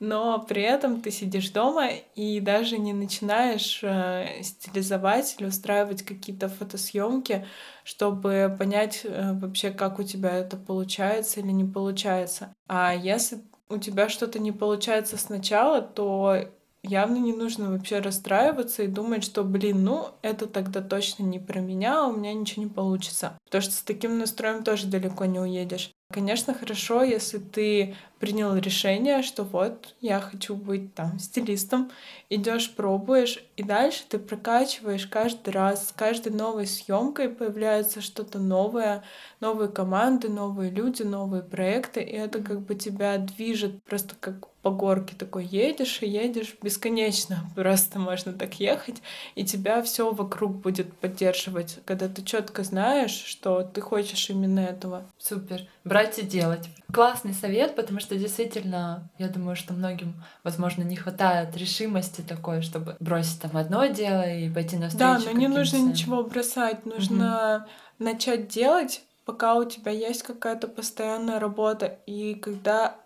но 0.00 0.40
при 0.40 0.62
этом 0.62 1.02
ты 1.02 1.10
сидишь 1.10 1.50
дома 1.50 1.88
и 2.14 2.40
даже 2.40 2.78
не 2.78 2.94
начинаешь 2.94 3.80
э, 3.82 4.42
стилизовать 4.42 5.36
или 5.38 5.46
устраивать 5.46 6.02
какие-то 6.02 6.48
фотосъемки, 6.48 7.46
чтобы 7.84 8.54
понять 8.58 9.02
э, 9.04 9.34
вообще, 9.34 9.70
как 9.70 9.98
у 9.98 10.02
тебя 10.02 10.30
это 10.30 10.56
получается 10.56 11.40
или 11.40 11.50
не 11.50 11.64
получается. 11.64 12.54
А 12.66 12.94
если 12.94 13.40
у 13.68 13.76
тебя 13.76 14.08
что-то 14.08 14.38
не 14.38 14.52
получается 14.52 15.18
сначала, 15.18 15.82
то 15.82 16.48
явно 16.82 17.18
не 17.18 17.34
нужно 17.34 17.70
вообще 17.70 18.00
расстраиваться 18.00 18.82
и 18.82 18.88
думать, 18.88 19.22
что, 19.22 19.44
блин, 19.44 19.84
ну, 19.84 20.08
это 20.22 20.46
тогда 20.46 20.80
точно 20.80 21.24
не 21.24 21.38
про 21.38 21.60
меня, 21.60 22.04
а 22.04 22.08
у 22.08 22.16
меня 22.16 22.32
ничего 22.32 22.64
не 22.64 22.70
получится. 22.70 23.38
Потому 23.44 23.62
что 23.62 23.72
с 23.72 23.82
таким 23.82 24.18
настроем 24.18 24.64
тоже 24.64 24.86
далеко 24.86 25.26
не 25.26 25.38
уедешь. 25.38 25.92
Конечно, 26.12 26.54
хорошо, 26.54 27.04
если 27.04 27.38
ты 27.38 27.94
принял 28.18 28.56
решение, 28.56 29.22
что 29.22 29.44
вот 29.44 29.94
я 30.00 30.18
хочу 30.20 30.56
быть 30.56 30.92
там 30.92 31.20
стилистом, 31.20 31.92
идешь, 32.28 32.74
пробуешь, 32.74 33.38
и 33.56 33.62
дальше 33.62 34.02
ты 34.08 34.18
прокачиваешь 34.18 35.06
каждый 35.06 35.50
раз, 35.50 35.88
с 35.88 35.92
каждой 35.92 36.32
новой 36.32 36.66
съемкой 36.66 37.28
появляется 37.28 38.00
что-то 38.00 38.40
новое, 38.40 39.04
новые 39.38 39.68
команды, 39.70 40.28
новые 40.28 40.72
люди, 40.72 41.02
новые 41.04 41.44
проекты, 41.44 42.00
и 42.02 42.12
это 42.16 42.42
как 42.42 42.62
бы 42.62 42.74
тебя 42.74 43.16
движет 43.18 43.80
просто 43.84 44.16
как 44.18 44.48
по 44.62 44.70
горке 44.70 45.14
такой 45.16 45.46
едешь 45.46 46.02
и 46.02 46.08
едешь 46.08 46.54
бесконечно. 46.62 47.50
Просто 47.54 47.98
можно 47.98 48.32
так 48.32 48.60
ехать, 48.60 48.96
и 49.34 49.44
тебя 49.44 49.82
все 49.82 50.12
вокруг 50.12 50.56
будет 50.56 50.92
поддерживать, 50.94 51.78
когда 51.86 52.08
ты 52.08 52.22
четко 52.22 52.62
знаешь, 52.62 53.12
что 53.12 53.62
ты 53.62 53.80
хочешь 53.80 54.28
именно 54.28 54.60
этого. 54.60 55.04
Супер. 55.18 55.62
Брать 55.84 56.18
и 56.18 56.22
делать. 56.22 56.68
Классный 56.92 57.32
совет, 57.32 57.74
потому 57.74 58.00
что 58.00 58.16
действительно, 58.16 59.08
я 59.18 59.28
думаю, 59.28 59.56
что 59.56 59.72
многим, 59.72 60.22
возможно, 60.44 60.82
не 60.82 60.96
хватает 60.96 61.56
решимости 61.56 62.20
такой, 62.20 62.60
чтобы 62.60 62.96
бросить 63.00 63.40
там 63.40 63.56
одно 63.56 63.86
дело 63.86 64.28
и 64.28 64.50
пойти 64.50 64.76
на 64.76 64.88
встречу. 64.88 65.24
Да, 65.24 65.32
но 65.32 65.32
не 65.32 65.48
нужно 65.48 65.78
ничего 65.78 66.22
бросать, 66.22 66.84
нужно 66.84 67.66
угу. 67.98 68.04
начать 68.04 68.48
делать, 68.48 69.02
пока 69.24 69.54
у 69.54 69.64
тебя 69.64 69.92
есть 69.92 70.22
какая-то 70.22 70.68
постоянная 70.68 71.38
работа. 71.38 71.98
И 72.06 72.34
когда 72.34 72.96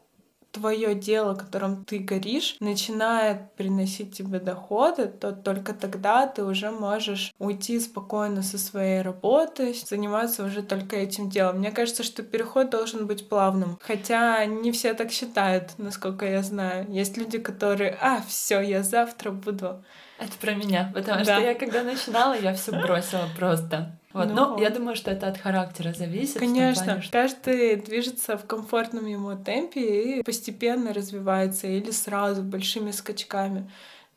твое 0.54 0.94
дело, 0.94 1.34
которым 1.34 1.84
ты 1.84 1.98
горишь, 1.98 2.56
начинает 2.60 3.52
приносить 3.54 4.16
тебе 4.16 4.38
доходы, 4.38 5.06
то 5.06 5.32
только 5.32 5.74
тогда 5.74 6.26
ты 6.26 6.44
уже 6.44 6.70
можешь 6.70 7.32
уйти 7.38 7.80
спокойно 7.80 8.42
со 8.42 8.56
своей 8.56 9.02
работы, 9.02 9.74
заниматься 9.74 10.44
уже 10.44 10.62
только 10.62 10.96
этим 10.96 11.28
делом. 11.28 11.58
Мне 11.58 11.72
кажется, 11.72 12.04
что 12.04 12.22
переход 12.22 12.70
должен 12.70 13.06
быть 13.06 13.28
плавным. 13.28 13.78
Хотя 13.82 14.44
не 14.46 14.70
все 14.70 14.94
так 14.94 15.10
считают, 15.10 15.72
насколько 15.78 16.24
я 16.24 16.42
знаю. 16.42 16.86
Есть 16.88 17.16
люди, 17.16 17.38
которые, 17.38 17.98
а, 18.00 18.22
все, 18.26 18.60
я 18.60 18.82
завтра 18.82 19.32
буду 19.32 19.82
это 20.18 20.32
про 20.40 20.54
меня, 20.54 20.90
потому 20.94 21.24
да. 21.24 21.36
что 21.36 21.46
я 21.46 21.54
когда 21.54 21.82
начинала, 21.82 22.34
я 22.34 22.54
все 22.54 22.72
бросила 22.72 23.28
просто. 23.36 23.98
Вот. 24.12 24.28
Ну, 24.28 24.56
Но 24.56 24.62
я 24.62 24.70
думаю, 24.70 24.94
что 24.94 25.10
это 25.10 25.26
от 25.26 25.38
характера 25.38 25.92
зависит. 25.92 26.38
Конечно, 26.38 26.84
плане, 26.84 27.02
что... 27.02 27.12
каждый 27.12 27.76
движется 27.76 28.38
в 28.38 28.46
комфортном 28.46 29.06
ему 29.06 29.36
темпе 29.36 30.18
и 30.18 30.22
постепенно 30.22 30.92
развивается 30.92 31.66
или 31.66 31.90
сразу 31.90 32.42
большими 32.42 32.92
скачками. 32.92 33.68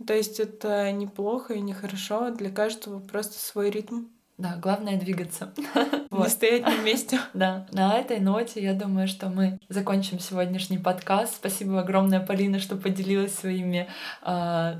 То 0.06 0.14
есть 0.14 0.40
это 0.40 0.92
неплохо 0.92 1.56
и 1.56 1.62
нехорошо, 1.62 2.30
для 2.30 2.52
каждого 2.52 3.00
просто 3.00 3.40
свой 3.40 3.72
ритм. 3.72 4.06
Да, 4.38 4.56
главное 4.62 5.00
двигаться. 5.00 5.52
Не 6.12 6.30
стоять 6.30 6.62
на 6.62 6.78
месте. 6.84 7.20
Да, 7.34 7.66
на 7.72 7.98
этой 7.98 8.20
ноте 8.20 8.62
я 8.62 8.74
думаю, 8.74 9.08
что 9.08 9.30
мы 9.30 9.60
закончим 9.68 10.20
сегодняшний 10.20 10.78
подкаст. 10.78 11.34
Спасибо 11.34 11.80
огромное, 11.80 12.20
Полина, 12.20 12.60
что 12.60 12.76
поделилась 12.76 13.34
своими 13.34 13.88
а, 14.22 14.80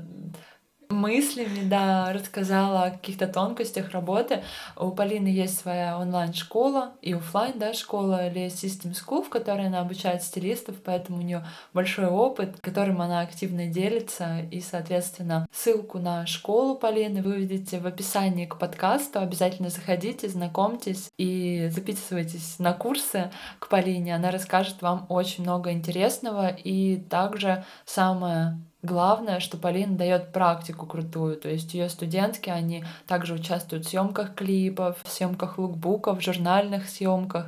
мыслями, 0.88 1.68
да, 1.68 2.12
рассказала 2.12 2.84
о 2.84 2.90
каких-то 2.90 3.26
тонкостях 3.26 3.90
работы. 3.90 4.42
У 4.76 4.90
Полины 4.90 5.28
есть 5.28 5.58
своя 5.58 5.98
онлайн-школа 5.98 6.92
и 7.02 7.12
офлайн, 7.12 7.58
да, 7.58 7.74
школа 7.74 8.28
или 8.28 8.46
System 8.46 8.92
School, 8.92 9.24
в 9.24 9.28
которой 9.28 9.66
она 9.66 9.80
обучает 9.80 10.22
стилистов, 10.22 10.76
поэтому 10.84 11.18
у 11.18 11.22
нее 11.22 11.44
большой 11.72 12.06
опыт, 12.06 12.60
которым 12.60 13.00
она 13.00 13.20
активно 13.20 13.66
делится. 13.66 14.40
И, 14.50 14.60
соответственно, 14.60 15.46
ссылку 15.52 15.98
на 15.98 16.26
школу 16.26 16.76
Полины 16.76 17.22
вы 17.22 17.34
увидите 17.34 17.78
в 17.78 17.86
описании 17.86 18.46
к 18.46 18.58
подкасту. 18.58 19.20
Обязательно 19.20 19.70
заходите, 19.70 20.28
знакомьтесь 20.28 21.10
и 21.18 21.68
записывайтесь 21.70 22.58
на 22.58 22.72
курсы 22.72 23.30
к 23.58 23.68
Полине. 23.68 24.14
Она 24.14 24.30
расскажет 24.30 24.82
вам 24.82 25.06
очень 25.08 25.42
много 25.44 25.72
интересного 25.72 26.48
и 26.48 26.96
также 26.96 27.64
самое 27.84 28.58
Главное, 28.82 29.40
что 29.40 29.56
Полина 29.56 29.96
дает 29.96 30.32
практику 30.32 30.86
крутую, 30.86 31.36
то 31.36 31.48
есть 31.48 31.74
ее 31.74 31.88
студентки, 31.88 32.48
они 32.48 32.84
также 33.08 33.34
участвуют 33.34 33.84
в 33.84 33.88
съемках 33.88 34.36
клипов, 34.36 34.98
в 35.02 35.10
съемках 35.10 35.58
лукбуков, 35.58 36.18
в 36.18 36.22
журнальных 36.22 36.88
съемках. 36.88 37.46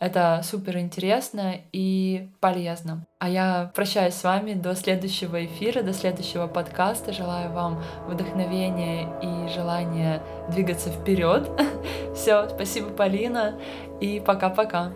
Это 0.00 0.40
супер 0.42 0.78
интересно 0.78 1.54
и 1.72 2.28
полезно. 2.40 3.06
А 3.20 3.28
я 3.28 3.70
прощаюсь 3.72 4.14
с 4.14 4.24
вами 4.24 4.54
до 4.54 4.74
следующего 4.74 5.44
эфира, 5.46 5.82
до 5.82 5.92
следующего 5.92 6.48
подкаста. 6.48 7.12
Желаю 7.12 7.52
вам 7.52 7.80
вдохновения 8.08 9.08
и 9.22 9.48
желания 9.54 10.20
двигаться 10.50 10.90
вперед. 10.90 11.48
Все, 12.16 12.48
спасибо, 12.48 12.90
Полина, 12.90 13.60
и 14.00 14.20
пока-пока. 14.20 14.92